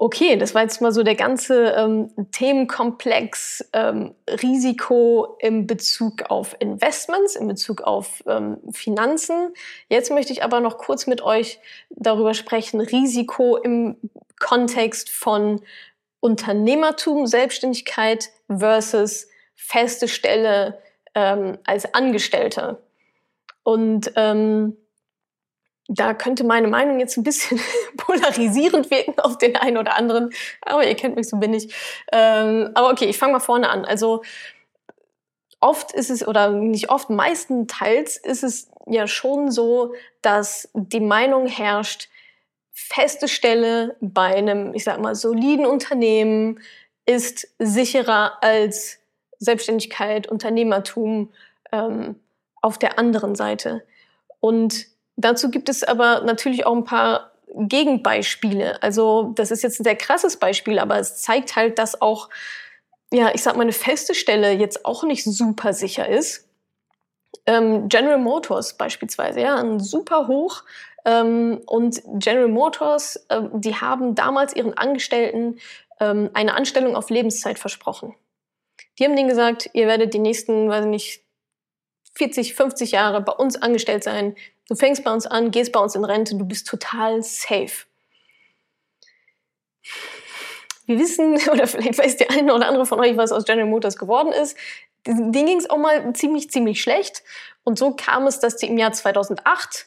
[0.00, 6.54] Okay, das war jetzt mal so der ganze ähm, Themenkomplex ähm, Risiko im Bezug auf
[6.60, 9.52] Investments, in Bezug auf ähm, Finanzen.
[9.88, 11.58] Jetzt möchte ich aber noch kurz mit euch
[11.90, 13.96] darüber sprechen, Risiko im
[14.38, 15.62] Kontext von
[16.20, 20.78] Unternehmertum, Selbstständigkeit versus feste Stelle
[21.16, 22.80] ähm, als Angestellte.
[23.64, 24.76] Und ähm,
[25.88, 27.58] da könnte meine Meinung jetzt ein bisschen
[27.96, 31.74] polarisierend wirken auf den einen oder anderen, aber ihr kennt mich, so bin ich.
[32.12, 33.86] Ähm, aber okay, ich fange mal vorne an.
[33.86, 34.22] Also
[35.60, 41.46] oft ist es, oder nicht oft, meistenteils ist es ja schon so, dass die Meinung
[41.46, 42.08] herrscht,
[42.70, 46.60] feste Stelle bei einem, ich sag mal, soliden Unternehmen
[47.06, 48.98] ist sicherer als
[49.38, 51.32] Selbstständigkeit, Unternehmertum
[51.72, 52.16] ähm,
[52.60, 53.82] auf der anderen Seite.
[54.40, 54.86] Und
[55.18, 58.80] Dazu gibt es aber natürlich auch ein paar Gegenbeispiele.
[58.82, 62.28] Also das ist jetzt ein sehr krasses Beispiel, aber es zeigt halt, dass auch,
[63.12, 66.48] ja, ich sag mal, eine feste Stelle jetzt auch nicht super sicher ist.
[67.46, 70.62] Ähm, General Motors beispielsweise, ja, ein super hoch.
[71.04, 75.58] Ähm, und General Motors, ähm, die haben damals ihren Angestellten
[75.98, 78.14] ähm, eine Anstellung auf Lebenszeit versprochen.
[78.98, 81.27] Die haben denen gesagt, ihr werdet die nächsten, weiß ich nicht,
[82.18, 84.34] 40, 50 Jahre bei uns angestellt sein.
[84.68, 87.86] Du fängst bei uns an, gehst bei uns in Rente, du bist total safe.
[90.86, 93.96] Wir wissen, oder vielleicht weiß der eine oder andere von euch, was aus General Motors
[93.96, 94.56] geworden ist.
[95.06, 97.22] Denen ging es auch mal ziemlich, ziemlich schlecht.
[97.62, 99.86] Und so kam es, dass die im Jahr 2008,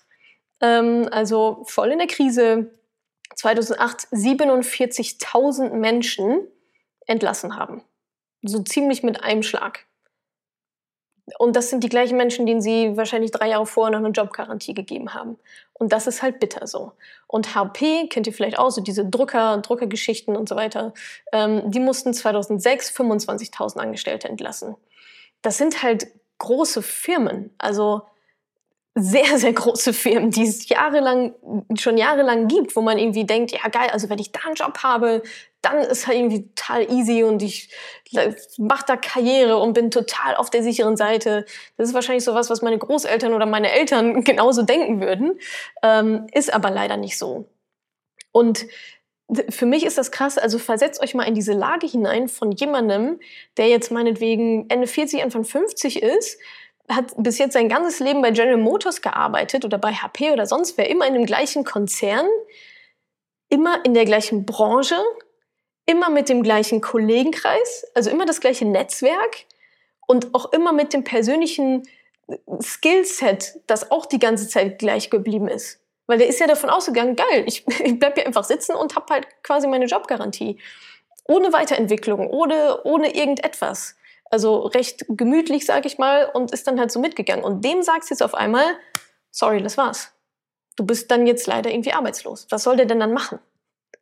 [0.62, 2.72] ähm, also voll in der Krise,
[3.36, 6.48] 2008 47.000 Menschen
[7.08, 7.84] entlassen haben.
[8.42, 9.86] So ziemlich mit einem Schlag.
[11.38, 14.74] Und das sind die gleichen Menschen, denen sie wahrscheinlich drei Jahre vorher noch eine Jobgarantie
[14.74, 15.38] gegeben haben.
[15.74, 16.94] Und das ist halt bitter so.
[17.28, 20.94] Und HP, kennt ihr vielleicht auch, so diese Drucker, Druckergeschichten und so weiter,
[21.32, 24.76] ähm, die mussten 2006 25.000 Angestellte entlassen.
[25.42, 26.08] Das sind halt
[26.40, 27.54] große Firmen.
[27.58, 28.04] Also
[28.96, 31.34] sehr, sehr große Firmen, die es jahrelang,
[31.78, 34.80] schon jahrelang gibt, wo man irgendwie denkt, ja geil, also wenn ich da einen Job
[34.84, 35.22] habe,
[35.62, 37.70] dann ist halt irgendwie total easy und ich
[38.58, 41.46] mache da Karriere und bin total auf der sicheren Seite.
[41.78, 45.40] Das ist wahrscheinlich sowas, was meine Großeltern oder meine Eltern genauso denken würden,
[45.84, 47.48] ähm, ist aber leider nicht so.
[48.32, 48.66] Und
[49.50, 53.20] für mich ist das krass, also versetzt euch mal in diese Lage hinein von jemandem,
[53.58, 56.38] der jetzt meinetwegen Ende 40, Anfang 50 ist,
[56.96, 60.78] hat bis jetzt sein ganzes Leben bei General Motors gearbeitet oder bei HP oder sonst
[60.78, 62.28] wer, immer in dem gleichen Konzern,
[63.50, 64.98] immer in der gleichen Branche,
[65.86, 69.46] immer mit dem gleichen Kollegenkreis, also immer das gleiche Netzwerk
[70.08, 71.84] und auch immer mit dem persönlichen
[72.62, 75.80] Skillset, das auch die ganze Zeit gleich geblieben ist.
[76.08, 79.10] Weil der ist ja davon ausgegangen, geil, ich, ich bleib hier einfach sitzen und hab
[79.10, 80.60] halt quasi meine Jobgarantie.
[81.28, 83.96] Ohne Weiterentwicklung, ohne, ohne irgendetwas.
[84.32, 87.44] Also recht gemütlich, sag ich mal, und ist dann halt so mitgegangen.
[87.44, 88.66] Und dem sagst du jetzt auf einmal,
[89.30, 90.14] sorry, das war's.
[90.78, 92.48] Du bist dann jetzt leider irgendwie arbeitslos.
[92.50, 93.40] Was soll der denn dann machen?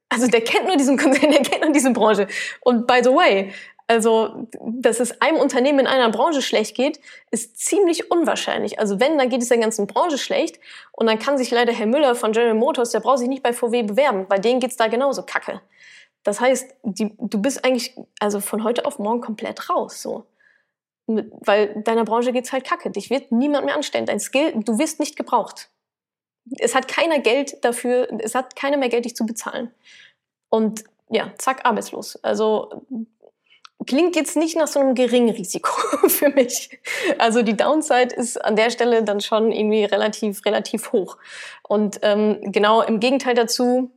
[0.10, 2.28] Also der kennt nur diesen Konzern, der kennt nur diese Branche.
[2.62, 3.52] Und by the way,
[3.90, 7.00] also, dass es einem Unternehmen in einer Branche schlecht geht,
[7.32, 8.78] ist ziemlich unwahrscheinlich.
[8.78, 10.60] Also wenn, dann geht es der ganzen Branche schlecht.
[10.92, 13.52] Und dann kann sich leider Herr Müller von General Motors, der braucht sich nicht bei
[13.52, 14.28] VW bewerben.
[14.28, 15.62] Bei denen geht's da genauso kacke.
[16.24, 20.26] Das heißt, die, du bist eigentlich also von heute auf morgen komplett raus, so.
[21.08, 22.92] Weil deiner Branche geht's halt kacke.
[22.92, 24.06] Dich wird niemand mehr anstellen.
[24.06, 25.70] Dein Skill, du wirst nicht gebraucht.
[26.60, 29.74] Es hat keiner Geld dafür, es hat keiner mehr Geld, dich zu bezahlen.
[30.50, 32.24] Und ja, zack, arbeitslos.
[32.24, 32.86] Also
[33.88, 35.72] klingt jetzt nicht nach so einem geringen Risiko
[36.08, 36.80] für mich.
[37.18, 41.18] Also die Downside ist an der Stelle dann schon irgendwie relativ, relativ hoch.
[41.64, 43.92] Und ähm, genau im Gegenteil dazu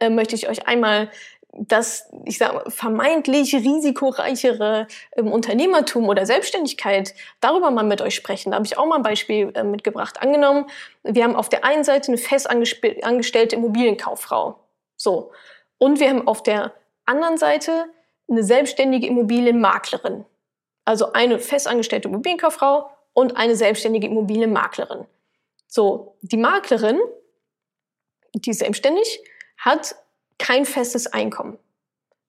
[0.00, 1.10] äh, möchte ich euch einmal
[1.52, 4.86] das, ich sage vermeintlich risikoreichere
[5.16, 8.50] ähm, Unternehmertum oder Selbstständigkeit, darüber mal mit euch sprechen.
[8.50, 10.22] Da habe ich auch mal ein Beispiel äh, mitgebracht.
[10.22, 10.66] Angenommen,
[11.02, 14.58] wir haben auf der einen Seite eine festangestellte Immobilienkauffrau.
[14.96, 15.32] So.
[15.78, 16.72] Und wir haben auf der
[17.04, 17.86] anderen Seite
[18.30, 20.24] eine selbstständige Immobilienmaklerin.
[20.84, 25.04] Also eine festangestellte Immobilienkauffrau und eine selbstständige Immobilienmaklerin.
[25.66, 26.98] So, die Maklerin,
[28.34, 29.22] die ist selbstständig,
[29.58, 29.94] hat
[30.42, 31.56] kein festes Einkommen.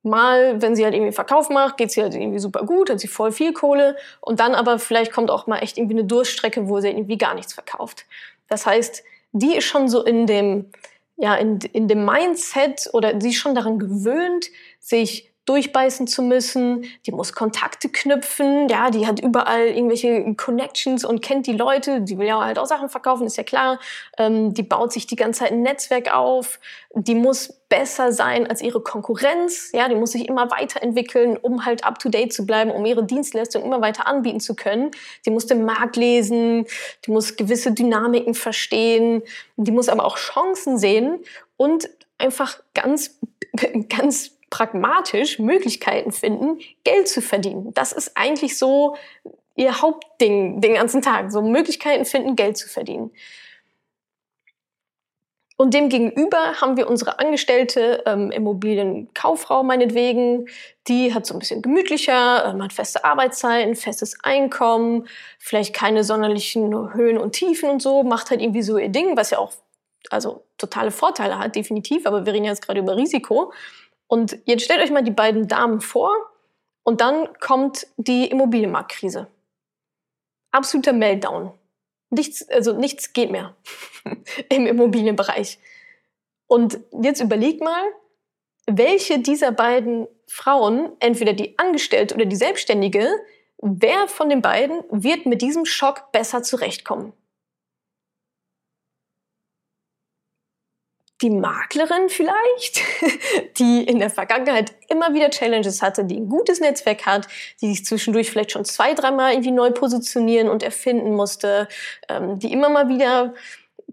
[0.04, 3.08] mal, wenn sie halt irgendwie Verkauf macht, geht sie halt irgendwie super gut, hat sie
[3.08, 6.80] voll viel Kohle und dann aber vielleicht kommt auch mal echt irgendwie eine Durststrecke, wo
[6.82, 8.06] sie irgendwie gar nichts verkauft.
[8.50, 10.70] Das heißt, die ist schon so in dem,
[11.16, 14.48] ja, in, in dem Mindset oder sie ist schon daran gewöhnt,
[14.80, 21.22] sich durchbeißen zu müssen, die muss Kontakte knüpfen, ja, die hat überall irgendwelche Connections und
[21.22, 23.80] kennt die Leute, die will ja halt auch Sachen verkaufen, ist ja klar,
[24.18, 26.60] ähm, die baut sich die ganze Zeit ein Netzwerk auf,
[26.96, 31.84] die muss besser sein als ihre Konkurrenz, ja, die muss sich immer weiterentwickeln, um halt
[31.84, 34.92] up to date zu bleiben, um ihre Dienstleistung immer weiter anbieten zu können.
[35.26, 36.66] Die muss den Markt lesen,
[37.06, 39.24] die muss gewisse Dynamiken verstehen,
[39.58, 41.20] die muss aber auch Chancen sehen
[41.58, 43.20] und einfach ganz
[43.90, 47.74] ganz pragmatisch Möglichkeiten finden, Geld zu verdienen.
[47.74, 48.96] Das ist eigentlich so
[49.56, 51.32] ihr Hauptding den ganzen Tag.
[51.32, 53.10] So Möglichkeiten finden, Geld zu verdienen.
[55.58, 60.48] Und demgegenüber haben wir unsere angestellte ähm, Immobilienkauffrau meinetwegen.
[60.88, 65.08] Die hat so ein bisschen gemütlicher, ähm, hat feste Arbeitszeiten, festes Einkommen,
[65.40, 69.32] vielleicht keine sonderlichen Höhen und Tiefen und so, macht halt irgendwie so ihr Ding, was
[69.32, 69.54] ja auch
[70.12, 72.06] also totale Vorteile hat, definitiv.
[72.06, 73.52] Aber wir reden jetzt gerade über Risiko.
[74.14, 76.16] Und jetzt stellt euch mal die beiden Damen vor
[76.84, 79.26] und dann kommt die Immobilienmarktkrise.
[80.52, 81.52] Absoluter Meltdown.
[82.12, 83.56] Nichts, also nichts geht mehr
[84.50, 85.58] im Immobilienbereich.
[86.46, 87.84] Und jetzt überlegt mal,
[88.68, 93.10] welche dieser beiden Frauen, entweder die Angestellte oder die Selbstständige,
[93.64, 97.14] wer von den beiden wird mit diesem Schock besser zurechtkommen?
[101.24, 102.82] Die Maklerin vielleicht,
[103.58, 107.28] die in der Vergangenheit immer wieder Challenges hatte, die ein gutes Netzwerk hat,
[107.62, 111.68] die sich zwischendurch vielleicht schon zwei, dreimal irgendwie neu positionieren und erfinden musste,
[112.10, 113.34] ähm, die immer mal wieder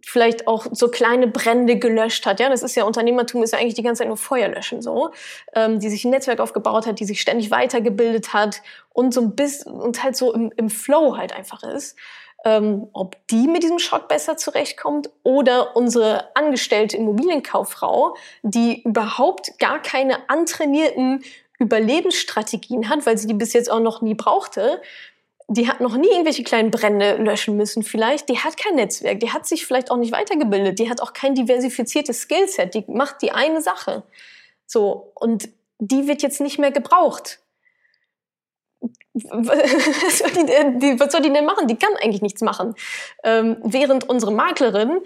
[0.03, 2.41] vielleicht auch so kleine Brände gelöscht hat.
[2.41, 5.11] Ja, das ist ja Unternehmertum, ist ja eigentlich die ganze Zeit nur Feuer löschen so,
[5.55, 8.63] ähm, die sich ein Netzwerk aufgebaut hat, die sich ständig weitergebildet hat
[8.93, 11.97] und so ein bisschen und halt so im, im Flow halt einfach ist
[12.45, 19.81] ähm, ob die mit diesem Schock besser zurechtkommt oder unsere angestellte Immobilienkauffrau, die überhaupt gar
[19.81, 21.23] keine antrainierten
[21.59, 24.81] Überlebensstrategien hat, weil sie die bis jetzt auch noch nie brauchte.
[25.49, 28.29] Die hat noch nie irgendwelche kleinen Brände löschen müssen vielleicht.
[28.29, 29.21] Die hat kein Netzwerk.
[29.21, 30.79] Die hat sich vielleicht auch nicht weitergebildet.
[30.79, 32.73] Die hat auch kein diversifiziertes Skillset.
[32.75, 34.05] Die macht die eine Sache.
[34.67, 35.13] So.
[35.15, 35.49] Und
[35.79, 37.41] die wird jetzt nicht mehr gebraucht
[39.13, 40.31] was soll,
[40.79, 41.67] die, was soll die denn machen?
[41.67, 42.75] Die kann eigentlich nichts machen.
[43.25, 45.01] Ähm, während unsere Maklerin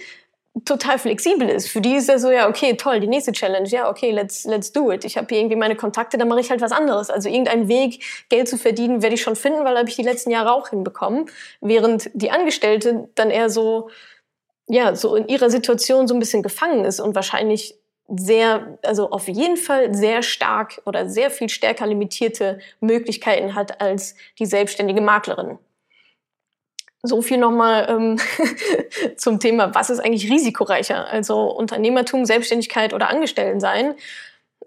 [0.64, 1.68] total flexibel ist.
[1.68, 4.72] Für die ist er so, ja, okay, toll, die nächste Challenge, ja, okay, let's, let's
[4.72, 5.04] do it.
[5.04, 7.10] Ich habe hier irgendwie meine Kontakte, dann mache ich halt was anderes.
[7.10, 10.30] Also irgendeinen Weg, Geld zu verdienen, werde ich schon finden, weil habe ich die letzten
[10.30, 11.26] Jahre auch hinbekommen.
[11.60, 13.90] Während die Angestellte dann eher so,
[14.68, 17.76] ja, so in ihrer Situation so ein bisschen gefangen ist und wahrscheinlich
[18.08, 24.14] sehr, also auf jeden Fall sehr stark oder sehr viel stärker limitierte Möglichkeiten hat als
[24.38, 25.58] die selbstständige Maklerin.
[27.02, 28.18] So viel nochmal ähm,
[29.16, 31.06] zum Thema, was ist eigentlich risikoreicher?
[31.06, 33.94] Also Unternehmertum, Selbstständigkeit oder Angestelltensein.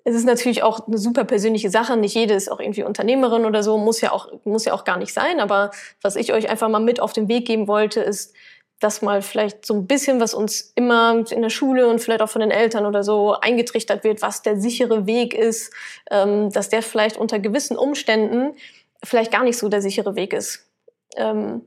[0.04, 1.98] Es ist natürlich auch eine super persönliche Sache.
[1.98, 4.98] Nicht jede ist auch irgendwie Unternehmerin oder so, muss ja auch, muss ja auch gar
[4.98, 5.40] nicht sein.
[5.40, 5.72] Aber
[6.02, 8.34] was ich euch einfach mal mit auf den Weg geben wollte, ist,
[8.80, 12.30] dass mal vielleicht so ein bisschen, was uns immer in der Schule und vielleicht auch
[12.30, 15.74] von den Eltern oder so eingetrichtert wird, was der sichere Weg ist,
[16.12, 18.56] ähm, dass der vielleicht unter gewissen Umständen
[19.04, 20.68] vielleicht gar nicht so der sichere Weg ist.
[21.16, 21.66] Ähm,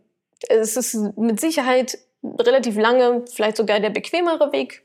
[0.48, 4.84] es ist mit Sicherheit relativ lange, vielleicht sogar der bequemere Weg,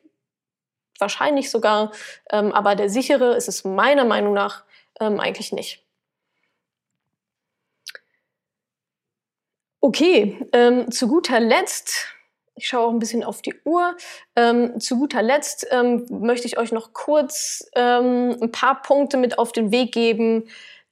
[0.99, 1.91] wahrscheinlich sogar,
[2.31, 4.63] ähm, aber der sichere ist es meiner Meinung nach
[4.99, 5.83] ähm, eigentlich nicht.
[9.81, 12.14] Okay, ähm, zu guter Letzt
[12.55, 13.95] ich schaue auch ein bisschen auf die Uhr.
[14.35, 19.37] Ähm, zu guter Letzt ähm, möchte ich euch noch kurz ähm, ein paar Punkte mit
[19.37, 20.45] auf den Weg geben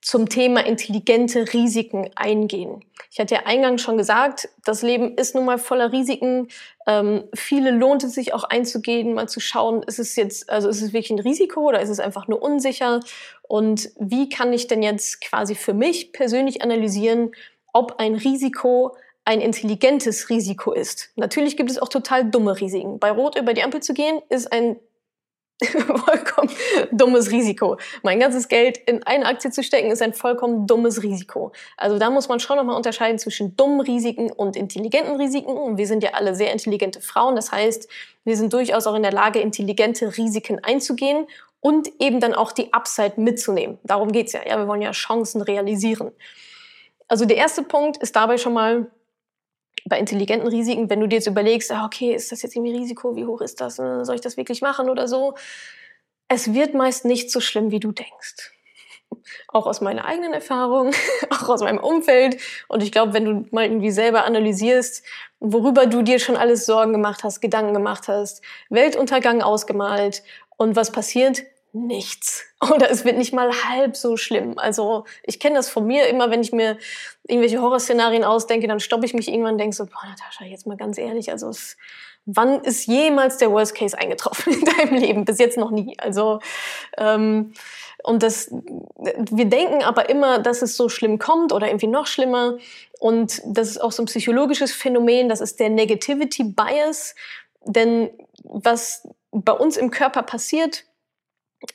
[0.04, 2.84] zum Thema intelligente Risiken eingehen.
[3.10, 6.49] Ich hatte ja eingangs schon gesagt, das Leben ist nun mal voller Risiken.
[6.86, 10.82] Ähm, viele lohnt es sich auch einzugehen, mal zu schauen, ist es jetzt, also ist
[10.82, 12.99] es wirklich ein Risiko oder ist es einfach nur unsicher?
[13.43, 17.32] Und wie kann ich denn jetzt quasi für mich persönlich analysieren,
[17.71, 21.12] ob ein Risiko ein intelligentes Risiko ist.
[21.15, 22.99] Natürlich gibt es auch total dumme Risiken.
[22.99, 24.77] Bei Rot über die Ampel zu gehen, ist ein
[25.62, 26.49] vollkommen
[26.91, 27.77] dummes Risiko.
[28.01, 31.51] Mein ganzes Geld in eine Aktie zu stecken, ist ein vollkommen dummes Risiko.
[31.77, 35.51] Also da muss man schon nochmal unterscheiden zwischen dummen Risiken und intelligenten Risiken.
[35.51, 37.36] Und wir sind ja alle sehr intelligente Frauen.
[37.36, 37.88] Das heißt,
[38.25, 41.27] wir sind durchaus auch in der Lage, intelligente Risiken einzugehen
[41.59, 43.77] und eben dann auch die Upside mitzunehmen.
[43.83, 44.41] Darum geht's ja.
[44.45, 46.12] Ja, wir wollen ja Chancen realisieren.
[47.07, 48.88] Also der erste Punkt ist dabei schon mal,
[49.86, 53.15] bei intelligenten Risiken, wenn du dir jetzt überlegst, ah, okay, ist das jetzt irgendwie Risiko,
[53.15, 55.36] wie hoch ist das, äh, soll ich das wirklich machen oder so,
[56.27, 58.53] es wird meist nicht so schlimm, wie du denkst.
[59.47, 60.91] auch aus meiner eigenen Erfahrung,
[61.29, 62.38] auch aus meinem Umfeld.
[62.67, 65.03] Und ich glaube, wenn du mal irgendwie selber analysierst,
[65.39, 70.23] worüber du dir schon alles Sorgen gemacht hast, Gedanken gemacht hast, Weltuntergang ausgemalt
[70.57, 71.43] und was passiert?
[71.73, 72.45] Nichts.
[72.73, 74.57] Oder es wird nicht mal halb so schlimm.
[74.57, 76.77] Also ich kenne das von mir immer, wenn ich mir
[77.27, 80.77] irgendwelche Horrorszenarien ausdenke, dann stoppe ich mich irgendwann und denke so, boah, Natascha, jetzt mal
[80.77, 81.75] ganz ehrlich, also es,
[82.25, 85.25] wann ist jemals der Worst Case eingetroffen in deinem Leben?
[85.25, 85.97] Bis jetzt noch nie.
[85.99, 86.39] Also
[86.97, 87.53] ähm,
[88.03, 92.57] und das, wir denken aber immer, dass es so schlimm kommt oder irgendwie noch schlimmer.
[92.99, 97.15] Und das ist auch so ein psychologisches Phänomen, das ist der Negativity Bias.
[97.65, 98.09] Denn
[98.43, 100.83] was bei uns im Körper passiert,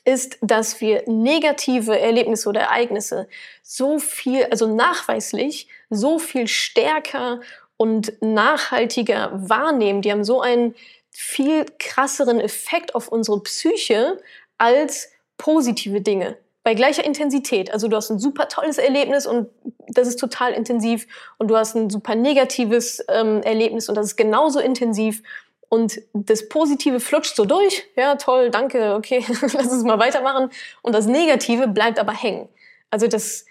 [0.05, 3.27] ist, dass wir negative Erlebnisse oder Ereignisse
[3.63, 7.41] so viel, also nachweislich, so viel stärker
[7.77, 10.01] und nachhaltiger wahrnehmen.
[10.01, 10.75] Die haben so einen
[11.11, 14.21] viel krasseren Effekt auf unsere Psyche
[14.57, 17.73] als positive Dinge bei gleicher Intensität.
[17.73, 19.49] Also du hast ein super tolles Erlebnis und
[19.87, 24.17] das ist total intensiv und du hast ein super negatives ähm, Erlebnis und das ist
[24.17, 25.23] genauso intensiv
[25.69, 27.85] und das Positive flutscht so durch.
[27.95, 30.49] Ja, toll, danke, okay, lass uns mal weitermachen.
[30.81, 32.49] Und das Negative bleibt aber hängen.
[32.89, 33.45] Also das,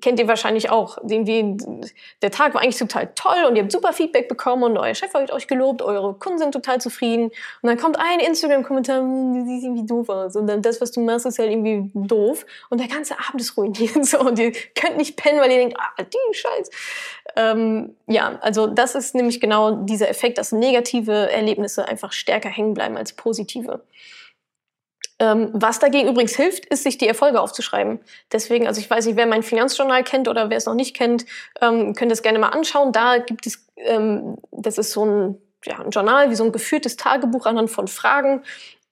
[0.00, 0.98] kennt ihr wahrscheinlich auch.
[0.98, 1.56] Irgendwie,
[2.22, 5.12] der Tag war eigentlich total toll und ihr habt super Feedback bekommen und euer Chef
[5.12, 7.24] hat euch gelobt, eure Kunden sind total zufrieden.
[7.24, 10.36] Und dann kommt ein Instagram-Kommentar, hm, du siehst irgendwie doof aus.
[10.36, 12.46] Und dann das, was du machst, ist halt irgendwie doof.
[12.70, 13.94] Und der ganze Abend ist ruiniert.
[14.04, 16.70] So, und ihr könnt nicht pennen, weil ihr denkt, ah, die Scheiß.
[17.36, 22.74] Ähm, ja, also das ist nämlich genau dieser Effekt, dass negative Erlebnisse einfach stärker hängen
[22.74, 23.82] bleiben als positive.
[25.24, 27.98] Ähm, was dagegen übrigens hilft, ist, sich die Erfolge aufzuschreiben.
[28.30, 31.24] Deswegen, also ich weiß nicht, wer mein Finanzjournal kennt oder wer es noch nicht kennt,
[31.62, 32.92] ähm, könnt es gerne mal anschauen.
[32.92, 36.96] Da gibt es, ähm, das ist so ein, ja, ein Journal, wie so ein geführtes
[36.96, 38.42] Tagebuch anhand von Fragen.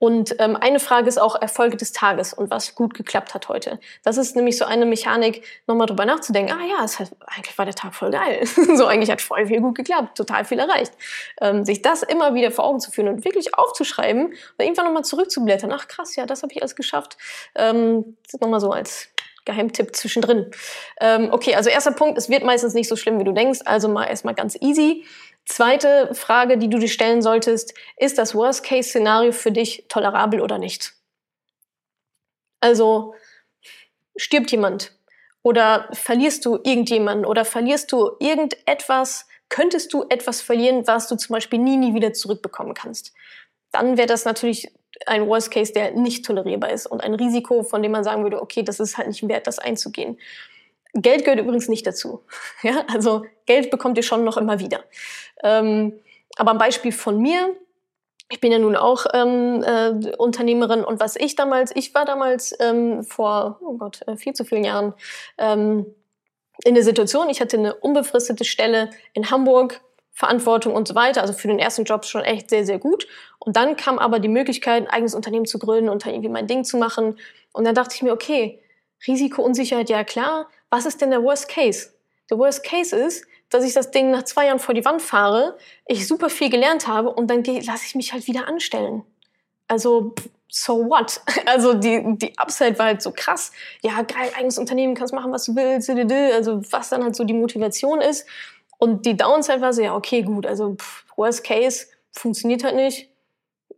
[0.02, 3.78] Und ähm, eine Frage ist auch Erfolge des Tages und was gut geklappt hat heute.
[4.02, 6.52] Das ist nämlich so eine Mechanik, nochmal drüber nachzudenken.
[6.52, 8.40] Ah ja, es hat, eigentlich war der Tag voll geil.
[8.74, 10.92] so eigentlich hat voll viel gut geklappt, total viel erreicht.
[11.40, 15.04] Ähm, sich das immer wieder vor Augen zu führen und wirklich aufzuschreiben und irgendwann nochmal
[15.04, 15.70] zurückzublättern.
[15.70, 17.16] Ach krass, ja, das habe ich alles geschafft.
[17.54, 19.08] Ähm, nochmal so als
[19.44, 20.50] Geheimtipp zwischendrin.
[21.00, 23.60] Ähm, okay, also erster Punkt, es wird meistens nicht so schlimm, wie du denkst.
[23.64, 25.04] Also mal erstmal ganz easy.
[25.44, 30.94] Zweite Frage, die du dir stellen solltest, ist das Worst-Case-Szenario für dich tolerabel oder nicht?
[32.60, 33.14] Also
[34.16, 34.92] stirbt jemand
[35.42, 41.34] oder verlierst du irgendjemanden oder verlierst du irgendetwas, könntest du etwas verlieren, was du zum
[41.34, 43.12] Beispiel nie, nie wieder zurückbekommen kannst.
[43.72, 44.72] Dann wäre das natürlich
[45.06, 48.40] ein Worst Case, der nicht tolerierbar ist und ein Risiko, von dem man sagen würde,
[48.40, 50.18] okay, das ist halt nicht wert, das einzugehen.
[50.94, 52.24] Geld gehört übrigens nicht dazu.
[52.62, 54.84] Ja, also Geld bekommt ihr schon noch immer wieder.
[55.42, 56.00] Ähm,
[56.36, 57.54] aber ein Beispiel von mir.
[58.30, 62.54] Ich bin ja nun auch ähm, äh, Unternehmerin und was ich damals, ich war damals
[62.60, 64.94] ähm, vor, oh Gott, äh, viel zu vielen Jahren
[65.36, 65.84] ähm,
[66.64, 69.80] in der Situation, ich hatte eine unbefristete Stelle in Hamburg,
[70.12, 73.06] Verantwortung und so weiter, also für den ersten Job schon echt sehr, sehr gut.
[73.38, 76.64] Und dann kam aber die Möglichkeit, ein eigenes Unternehmen zu gründen und irgendwie mein Ding
[76.64, 77.18] zu machen.
[77.52, 78.60] Und dann dachte ich mir, okay,
[79.06, 80.48] Risiko, Unsicherheit, ja klar.
[80.72, 81.90] Was ist denn der Worst Case?
[82.30, 85.58] Der Worst Case ist, dass ich das Ding nach zwei Jahren vor die Wand fahre,
[85.86, 89.04] ich super viel gelernt habe und dann lasse ich mich halt wieder anstellen.
[89.68, 90.14] Also,
[90.48, 91.20] so what?
[91.44, 93.52] Also die, die Upside war halt so krass.
[93.82, 95.90] Ja, geil, eigenes Unternehmen, kannst machen, was du willst.
[95.90, 98.26] Also was dann halt so die Motivation ist.
[98.78, 103.10] Und die Downside war so, ja, okay, gut, also pff, Worst Case, funktioniert halt nicht.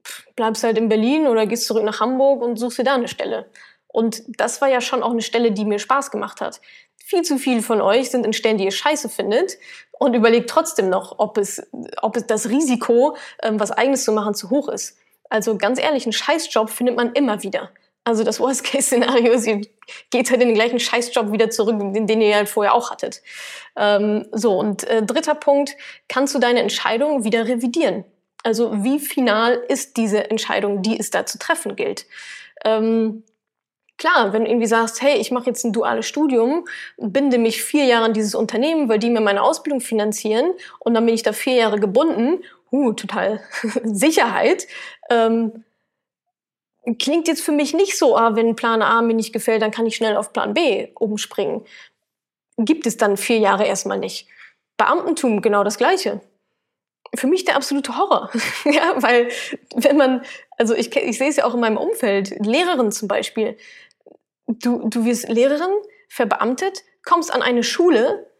[0.05, 3.09] Pff, bleibst halt in Berlin oder gehst zurück nach Hamburg und suchst dir da eine
[3.09, 3.47] Stelle.
[3.95, 6.61] Und das war ja schon auch eine Stelle, die mir Spaß gemacht hat.
[7.07, 9.59] Viel zu viele von euch sind in Stellen, die ihr scheiße findet
[9.99, 11.63] und überlegt trotzdem noch, ob es,
[12.01, 14.97] ob es das Risiko, ähm, was eigenes zu machen, zu hoch ist.
[15.29, 17.69] Also ganz ehrlich, einen Scheißjob findet man immer wieder.
[18.05, 19.61] Also das Worst-Case-Szenario ist, ihr
[20.09, 23.21] geht halt in den gleichen Scheißjob wieder zurück, den, den ihr halt vorher auch hattet.
[23.77, 25.77] Ähm, so, und äh, dritter Punkt,
[26.09, 28.05] kannst du deine Entscheidung wieder revidieren?
[28.43, 32.07] Also wie final ist diese Entscheidung, die es da zu treffen gilt?
[32.65, 33.25] Ähm,
[33.97, 36.67] Klar, wenn du irgendwie sagst, hey, ich mache jetzt ein duales Studium,
[36.97, 41.07] binde mich vier Jahre an dieses Unternehmen, weil die mir meine Ausbildung finanzieren und dann
[41.07, 42.43] bin ich da vier Jahre gebunden,
[42.73, 43.41] uh, total
[43.85, 44.67] Sicherheit.
[45.11, 45.65] Ähm,
[46.99, 49.87] klingt jetzt für mich nicht so, ah, wenn Plan A mir nicht gefällt, dann kann
[49.87, 51.65] ich schnell auf Plan B umspringen.
[52.59, 54.29] Gibt es dann vier Jahre erstmal nicht.
[54.77, 56.21] Beamtentum genau das Gleiche.
[57.15, 58.31] Für mich der absolute Horror.
[58.65, 59.29] ja, weil
[59.75, 60.23] wenn man,
[60.59, 63.57] also ich, ich sehe es ja auch in meinem Umfeld, Lehrerin zum Beispiel,
[64.47, 65.71] du, du wirst Lehrerin,
[66.09, 68.31] verbeamtet, kommst an eine Schule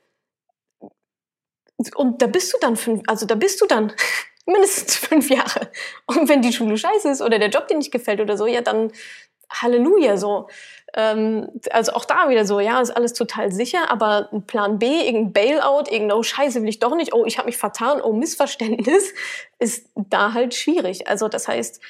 [1.97, 3.93] und da bist du dann fünf, also da bist du dann
[4.47, 5.71] mindestens fünf Jahre.
[6.07, 8.61] Und wenn die Schule scheiße ist oder der Job dir nicht gefällt oder so, ja,
[8.61, 8.93] dann,
[9.51, 10.49] Halleluja, so.
[10.97, 14.87] Ähm, also auch da wieder so, ja, ist alles total sicher, aber ein Plan B,
[14.87, 18.13] irgendein Bailout, irgendein, oh Scheiße, will ich doch nicht, oh, ich habe mich vertan, oh,
[18.13, 19.13] Missverständnis,
[19.59, 21.09] ist da halt schwierig.
[21.09, 21.81] Also das heißt,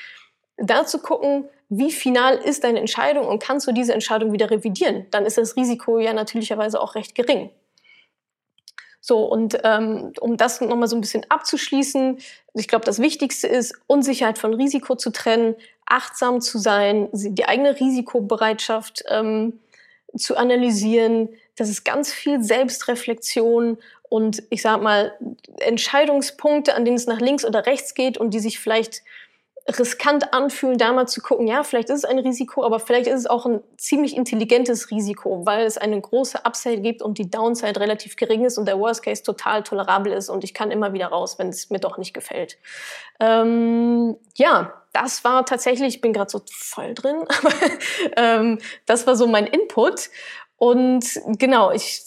[0.57, 5.07] da zu gucken, wie final ist deine Entscheidung und kannst du diese Entscheidung wieder revidieren,
[5.11, 7.51] dann ist das Risiko ja natürlicherweise auch recht gering.
[9.01, 12.19] So, und ähm, um das nochmal so ein bisschen abzuschließen,
[12.55, 17.79] ich glaube, das Wichtigste ist, Unsicherheit von Risiko zu trennen, achtsam zu sein, die eigene
[17.79, 19.61] Risikobereitschaft ähm,
[20.17, 21.29] zu analysieren.
[21.57, 23.77] Das ist ganz viel Selbstreflexion
[24.09, 25.13] und ich sag mal,
[25.59, 29.03] Entscheidungspunkte, an denen es nach links oder rechts geht und die sich vielleicht
[29.67, 33.21] riskant anfühlen, da mal zu gucken, ja, vielleicht ist es ein Risiko, aber vielleicht ist
[33.21, 37.81] es auch ein ziemlich intelligentes Risiko, weil es eine große Upside gibt und die Downside
[37.81, 41.07] relativ gering ist und der Worst Case total tolerabel ist und ich kann immer wieder
[41.07, 42.59] raus, wenn es mir doch nicht gefällt.
[43.21, 47.55] Ähm, ja, das war tatsächlich, ich bin gerade so voll drin, aber
[48.17, 50.11] ähm, das war so mein Input.
[50.57, 52.05] Und genau, ich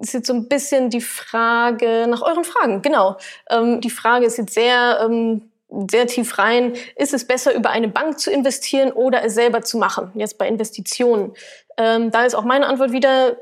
[0.00, 2.82] ist jetzt so ein bisschen die Frage nach euren Fragen.
[2.82, 3.16] Genau,
[3.50, 7.88] ähm, die Frage ist jetzt sehr ähm, sehr tief rein, ist es besser, über eine
[7.88, 11.34] Bank zu investieren oder es selber zu machen, jetzt bei Investitionen.
[11.76, 13.36] Ähm, da ist auch meine Antwort wieder,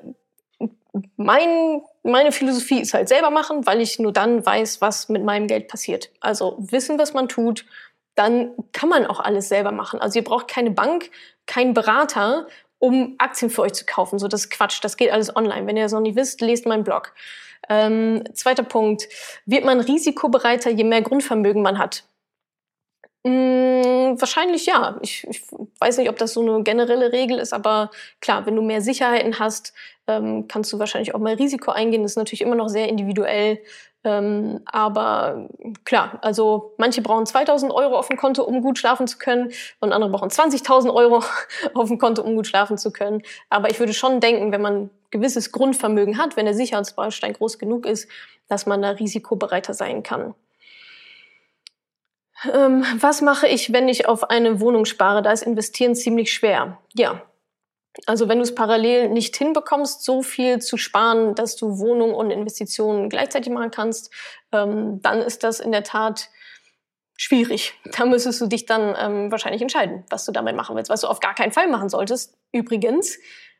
[1.16, 5.46] mein, meine Philosophie ist halt selber machen, weil ich nur dann weiß, was mit meinem
[5.46, 6.10] Geld passiert.
[6.20, 7.64] Also wissen, was man tut,
[8.14, 10.00] dann kann man auch alles selber machen.
[10.00, 11.10] Also ihr braucht keine Bank,
[11.46, 12.46] keinen Berater,
[12.78, 14.18] um Aktien für euch zu kaufen.
[14.18, 14.82] So, das ist Quatsch.
[14.82, 15.66] Das geht alles online.
[15.66, 17.12] Wenn ihr das noch nicht wisst, lest meinen Blog.
[17.68, 19.08] Ähm, zweiter Punkt.
[19.44, 22.04] Wird man risikobereiter, je mehr Grundvermögen man hat?
[23.26, 24.98] Mm, wahrscheinlich ja.
[25.02, 25.42] Ich, ich,
[25.80, 29.40] weiß nicht, ob das so eine generelle Regel ist, aber klar, wenn du mehr Sicherheiten
[29.40, 29.74] hast,
[30.06, 32.02] ähm, kannst du wahrscheinlich auch mehr Risiko eingehen.
[32.02, 33.58] Das ist natürlich immer noch sehr individuell.
[34.04, 35.48] Ähm, aber
[35.84, 39.50] klar, also manche brauchen 2000 Euro auf dem Konto, um gut schlafen zu können,
[39.80, 41.24] und andere brauchen 20.000 Euro
[41.74, 43.22] auf dem Konto, um gut schlafen zu können.
[43.50, 47.86] Aber ich würde schon denken, wenn man gewisses Grundvermögen hat, wenn der Sicherheitsbaustein groß genug
[47.86, 48.08] ist,
[48.48, 50.34] dass man da risikobereiter sein kann.
[52.54, 55.22] Ähm, was mache ich, wenn ich auf eine Wohnung spare?
[55.22, 56.78] Da ist Investieren ziemlich schwer.
[56.94, 57.22] Ja.
[58.04, 62.30] Also wenn du es parallel nicht hinbekommst, so viel zu sparen, dass du Wohnung und
[62.30, 64.12] Investitionen gleichzeitig machen kannst,
[64.52, 66.28] ähm, dann ist das in der Tat
[67.16, 67.74] schwierig.
[67.96, 70.90] Da müsstest du dich dann ähm, wahrscheinlich entscheiden, was du damit machen willst.
[70.90, 73.18] Was du auf gar keinen Fall machen solltest, übrigens,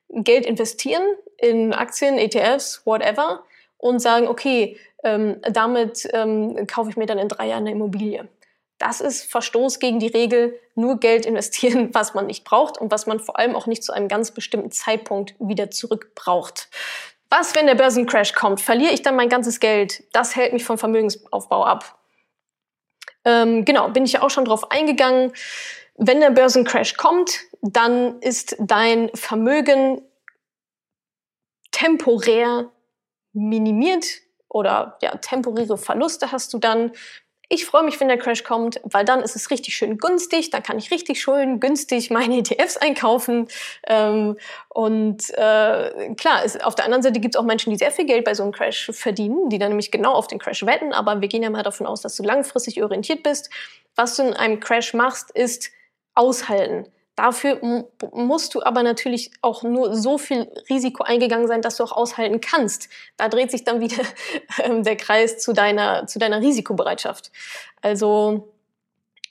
[0.09, 1.03] Geld investieren
[1.39, 3.43] in Aktien, ETFs, whatever,
[3.78, 8.28] und sagen, okay, ähm, damit ähm, kaufe ich mir dann in drei Jahren eine Immobilie.
[8.78, 13.06] Das ist Verstoß gegen die Regel, nur Geld investieren, was man nicht braucht und was
[13.06, 16.68] man vor allem auch nicht zu einem ganz bestimmten Zeitpunkt wieder zurück braucht.
[17.28, 18.60] Was, wenn der Börsencrash kommt?
[18.60, 20.04] Verliere ich dann mein ganzes Geld?
[20.12, 21.98] Das hält mich vom Vermögensaufbau ab.
[23.24, 25.32] Ähm, genau, bin ich ja auch schon drauf eingegangen.
[25.96, 30.02] Wenn der Börsencrash kommt, dann ist dein Vermögen
[31.72, 32.70] temporär
[33.32, 34.06] minimiert
[34.48, 36.92] oder ja, temporäre Verluste hast du dann.
[37.49, 40.51] Ich freue mich, wenn der Crash kommt, weil dann ist es richtig schön günstig.
[40.51, 43.47] Dann kann ich richtig schön günstig meine ETFs einkaufen.
[43.86, 44.36] Ähm,
[44.68, 48.05] und äh, klar, es, auf der anderen Seite gibt es auch Menschen, die sehr viel
[48.05, 50.92] Geld bei so einem Crash verdienen, die dann nämlich genau auf den Crash wetten.
[50.92, 53.49] Aber wir gehen ja mal davon aus, dass du langfristig orientiert bist.
[53.94, 55.70] Was du in einem Crash machst, ist
[56.16, 56.90] aushalten.
[57.16, 61.92] Dafür musst du aber natürlich auch nur so viel Risiko eingegangen sein, dass du auch
[61.92, 62.90] aushalten kannst.
[63.16, 64.02] Da dreht sich dann wieder
[64.62, 67.32] ähm, der Kreis zu deiner, zu deiner Risikobereitschaft.
[67.80, 68.52] Also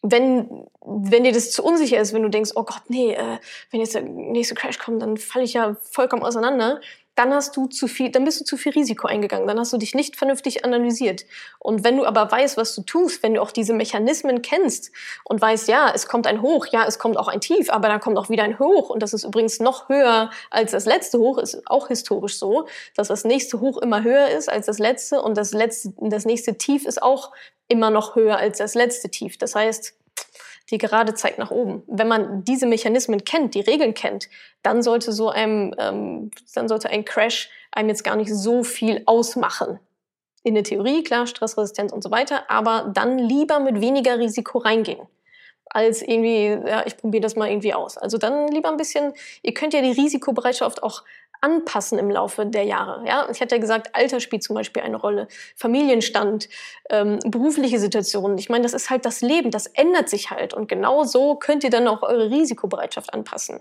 [0.02, 3.38] wenn, wenn dir das zu unsicher ist, wenn du denkst, oh Gott, nee, äh,
[3.72, 6.82] wenn jetzt der nächste Crash kommt, dann falle ich ja vollkommen auseinander,
[7.16, 9.78] dann hast du zu viel, dann bist du zu viel Risiko eingegangen, dann hast du
[9.78, 11.26] dich nicht vernünftig analysiert.
[11.60, 14.92] Und wenn du aber weißt, was du tust, wenn du auch diese Mechanismen kennst
[15.24, 18.02] und weißt, ja, es kommt ein Hoch, ja, es kommt auch ein Tief, aber dann
[18.02, 21.38] kommt auch wieder ein Hoch und das ist übrigens noch höher als das letzte Hoch,
[21.38, 25.38] ist auch historisch so, dass das nächste Hoch immer höher ist als das letzte und
[25.38, 27.32] das letzte, das nächste Tief ist auch
[27.68, 29.38] immer noch höher als das letzte Tief.
[29.38, 29.94] Das heißt,
[30.72, 31.84] die Gerade zeigt nach oben.
[31.88, 34.30] Wenn man diese Mechanismen kennt, die Regeln kennt,
[34.64, 39.04] dann sollte so einem, ähm, dann sollte ein Crash einem jetzt gar nicht so viel
[39.06, 39.80] ausmachen.
[40.44, 45.08] In der Theorie, klar, Stressresistenz und so weiter, aber dann lieber mit weniger Risiko reingehen
[45.76, 47.98] als irgendwie, ja, ich probiere das mal irgendwie aus.
[47.98, 51.04] Also dann lieber ein bisschen, ihr könnt ja die Risikobereitschaft auch
[51.42, 53.06] anpassen im Laufe der Jahre.
[53.08, 53.28] Ja?
[53.32, 56.50] Ich hatte ja gesagt, Alter spielt zum Beispiel eine Rolle, Familienstand,
[56.90, 58.38] ähm, berufliche Situationen.
[58.38, 60.54] Ich meine, das ist halt das Leben, das ändert sich halt.
[60.54, 63.60] Und genau so könnt ihr dann auch eure Risikobereitschaft anpassen.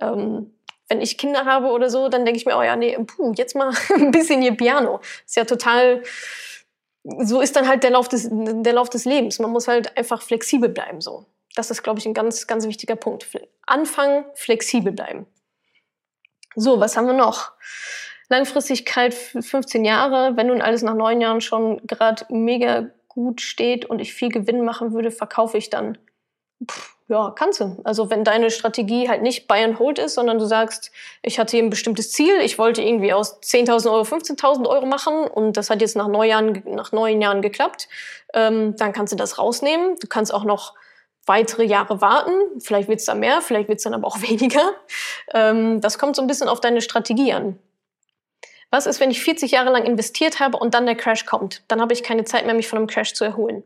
[0.00, 0.52] Ähm,
[0.88, 3.54] wenn ich Kinder habe oder so, dann denke ich mir, oh ja, nee, puh, jetzt
[3.54, 5.00] mal ein bisschen hier Piano.
[5.24, 6.02] Ist ja total,
[7.02, 9.38] so ist dann halt der Lauf des, der Lauf des Lebens.
[9.38, 11.24] Man muss halt einfach flexibel bleiben so.
[11.54, 13.26] Das ist, glaube ich, ein ganz, ganz wichtiger Punkt.
[13.66, 15.26] anfangen, flexibel bleiben.
[16.56, 17.52] So, was haben wir noch?
[18.28, 20.36] Langfristigkeit 15 Jahre.
[20.36, 24.64] Wenn nun alles nach neun Jahren schon gerade mega gut steht und ich viel Gewinn
[24.64, 25.98] machen würde, verkaufe ich dann.
[26.66, 27.78] Pff, ja, kannst du.
[27.84, 31.58] Also wenn deine Strategie halt nicht Buy and Hold ist, sondern du sagst, ich hatte
[31.58, 35.82] ein bestimmtes Ziel, ich wollte irgendwie aus 10.000 Euro 15.000 Euro machen und das hat
[35.82, 37.88] jetzt nach neun Jahren, nach neun Jahren geklappt,
[38.32, 39.96] ähm, dann kannst du das rausnehmen.
[40.00, 40.74] Du kannst auch noch
[41.26, 42.32] weitere Jahre warten.
[42.60, 44.74] Vielleicht wird es dann mehr, vielleicht wird es dann aber auch weniger.
[45.32, 47.58] Ähm, das kommt so ein bisschen auf deine Strategie an.
[48.70, 51.62] Was ist, wenn ich 40 Jahre lang investiert habe und dann der Crash kommt?
[51.68, 53.64] Dann habe ich keine Zeit mehr, mich von einem Crash zu erholen.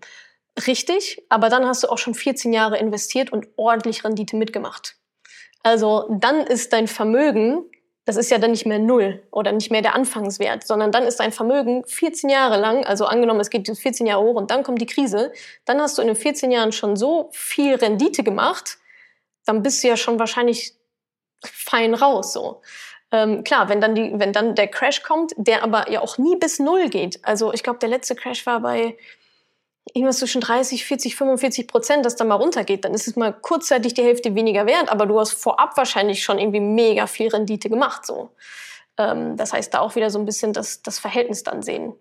[0.67, 4.97] Richtig, aber dann hast du auch schon 14 Jahre investiert und ordentlich Rendite mitgemacht.
[5.63, 7.65] Also dann ist dein Vermögen,
[8.07, 11.19] das ist ja dann nicht mehr null oder nicht mehr der Anfangswert, sondern dann ist
[11.19, 14.81] dein Vermögen 14 Jahre lang, also angenommen, es geht 14 Jahre hoch und dann kommt
[14.81, 15.33] die Krise,
[15.65, 18.79] dann hast du in den 14 Jahren schon so viel Rendite gemacht,
[19.45, 20.75] dann bist du ja schon wahrscheinlich
[21.45, 22.63] fein raus so.
[23.11, 26.37] Ähm, klar, wenn dann, die, wenn dann der Crash kommt, der aber ja auch nie
[26.37, 27.25] bis Null geht.
[27.25, 28.97] Also ich glaube, der letzte Crash war bei
[29.97, 33.95] irgendwas zwischen 30, 40, 45 Prozent, das dann mal runtergeht, dann ist es mal kurzzeitig
[33.95, 38.07] die Hälfte weniger wert, aber du hast vorab wahrscheinlich schon irgendwie mega viel Rendite gemacht.
[38.07, 38.31] So.
[38.99, 41.95] Ähm, das heißt, da auch wieder so ein bisschen das, das Verhältnis dann sehen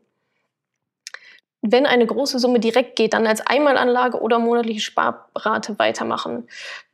[1.71, 6.47] wenn eine große Summe direkt geht, dann als Einmalanlage oder monatliche Sparrate weitermachen.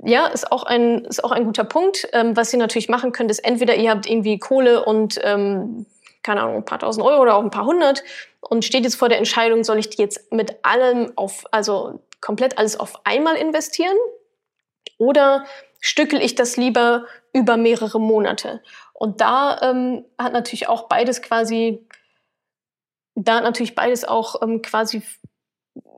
[0.04, 2.08] Ja, ist auch ein, ist auch ein guter Punkt.
[2.14, 5.86] Ähm, was ihr natürlich machen könnt, ist entweder ihr habt irgendwie Kohle und, ähm,
[6.24, 8.04] keine Ahnung, ein paar tausend Euro oder auch ein paar hundert
[8.42, 12.58] und steht jetzt vor der Entscheidung, soll ich die jetzt mit allem auf, also komplett
[12.58, 13.98] alles auf einmal investieren
[14.98, 15.46] oder
[15.80, 18.62] stückel ich das lieber über mehrere Monate?
[18.94, 21.88] Und da ähm, hat natürlich auch beides quasi
[23.16, 25.04] da natürlich beides auch ähm, quasi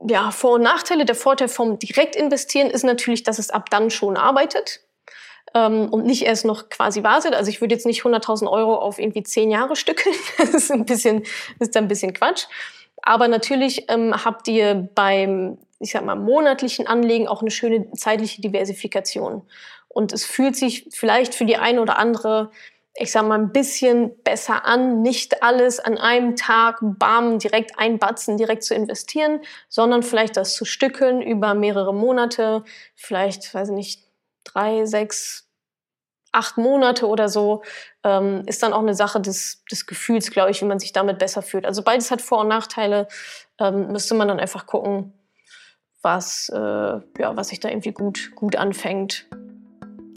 [0.08, 1.04] ja, Vor- und Nachteile.
[1.04, 4.80] Der Vorteil vom Direktinvestieren ist natürlich, dass es ab dann schon arbeitet
[5.54, 7.34] ähm, und nicht erst noch quasi wartet.
[7.34, 10.14] Also ich würde jetzt nicht 100.000 Euro auf irgendwie zehn Jahre stückeln.
[10.38, 11.22] Das ist ein bisschen,
[11.58, 12.46] ist ein bisschen Quatsch.
[13.02, 18.40] Aber natürlich ähm, habt ihr beim, ich sag mal, monatlichen Anlegen auch eine schöne zeitliche
[18.40, 19.42] Diversifikation.
[19.88, 22.50] Und es fühlt sich vielleicht für die eine oder andere
[22.96, 28.36] ich sag mal, ein bisschen besser an, nicht alles an einem Tag, bam, direkt einbatzen,
[28.36, 32.62] direkt zu investieren, sondern vielleicht das zu stückeln über mehrere Monate,
[32.94, 34.04] vielleicht, weiß ich nicht,
[34.44, 35.43] drei, sechs,
[36.34, 37.62] acht Monate oder so,
[38.02, 41.18] ähm, ist dann auch eine Sache des, des Gefühls, glaube ich, wie man sich damit
[41.18, 41.66] besser fühlt.
[41.66, 43.08] Also beides hat Vor- und Nachteile,
[43.58, 45.12] ähm, müsste man dann einfach gucken,
[46.02, 49.26] was, äh, ja, was sich da irgendwie gut, gut anfängt.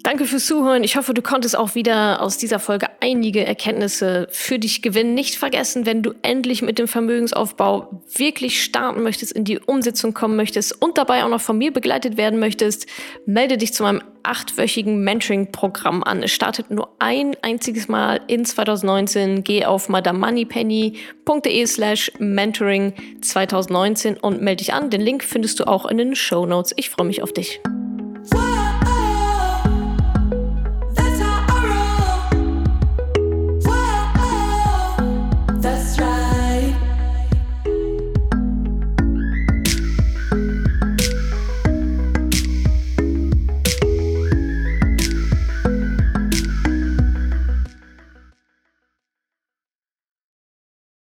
[0.03, 0.83] Danke fürs Zuhören.
[0.83, 5.13] Ich hoffe, du konntest auch wieder aus dieser Folge einige Erkenntnisse für dich gewinnen.
[5.13, 10.35] Nicht vergessen, wenn du endlich mit dem Vermögensaufbau wirklich starten möchtest, in die Umsetzung kommen
[10.35, 12.85] möchtest und dabei auch noch von mir begleitet werden möchtest,
[13.25, 16.21] melde dich zu meinem achtwöchigen Mentoring-Programm an.
[16.21, 19.43] Es startet nur ein einziges Mal in 2019.
[19.43, 24.89] Geh auf madamoneypenny.de slash mentoring 2019 und melde dich an.
[24.89, 26.73] Den Link findest du auch in den Show Notes.
[26.75, 27.61] Ich freue mich auf dich.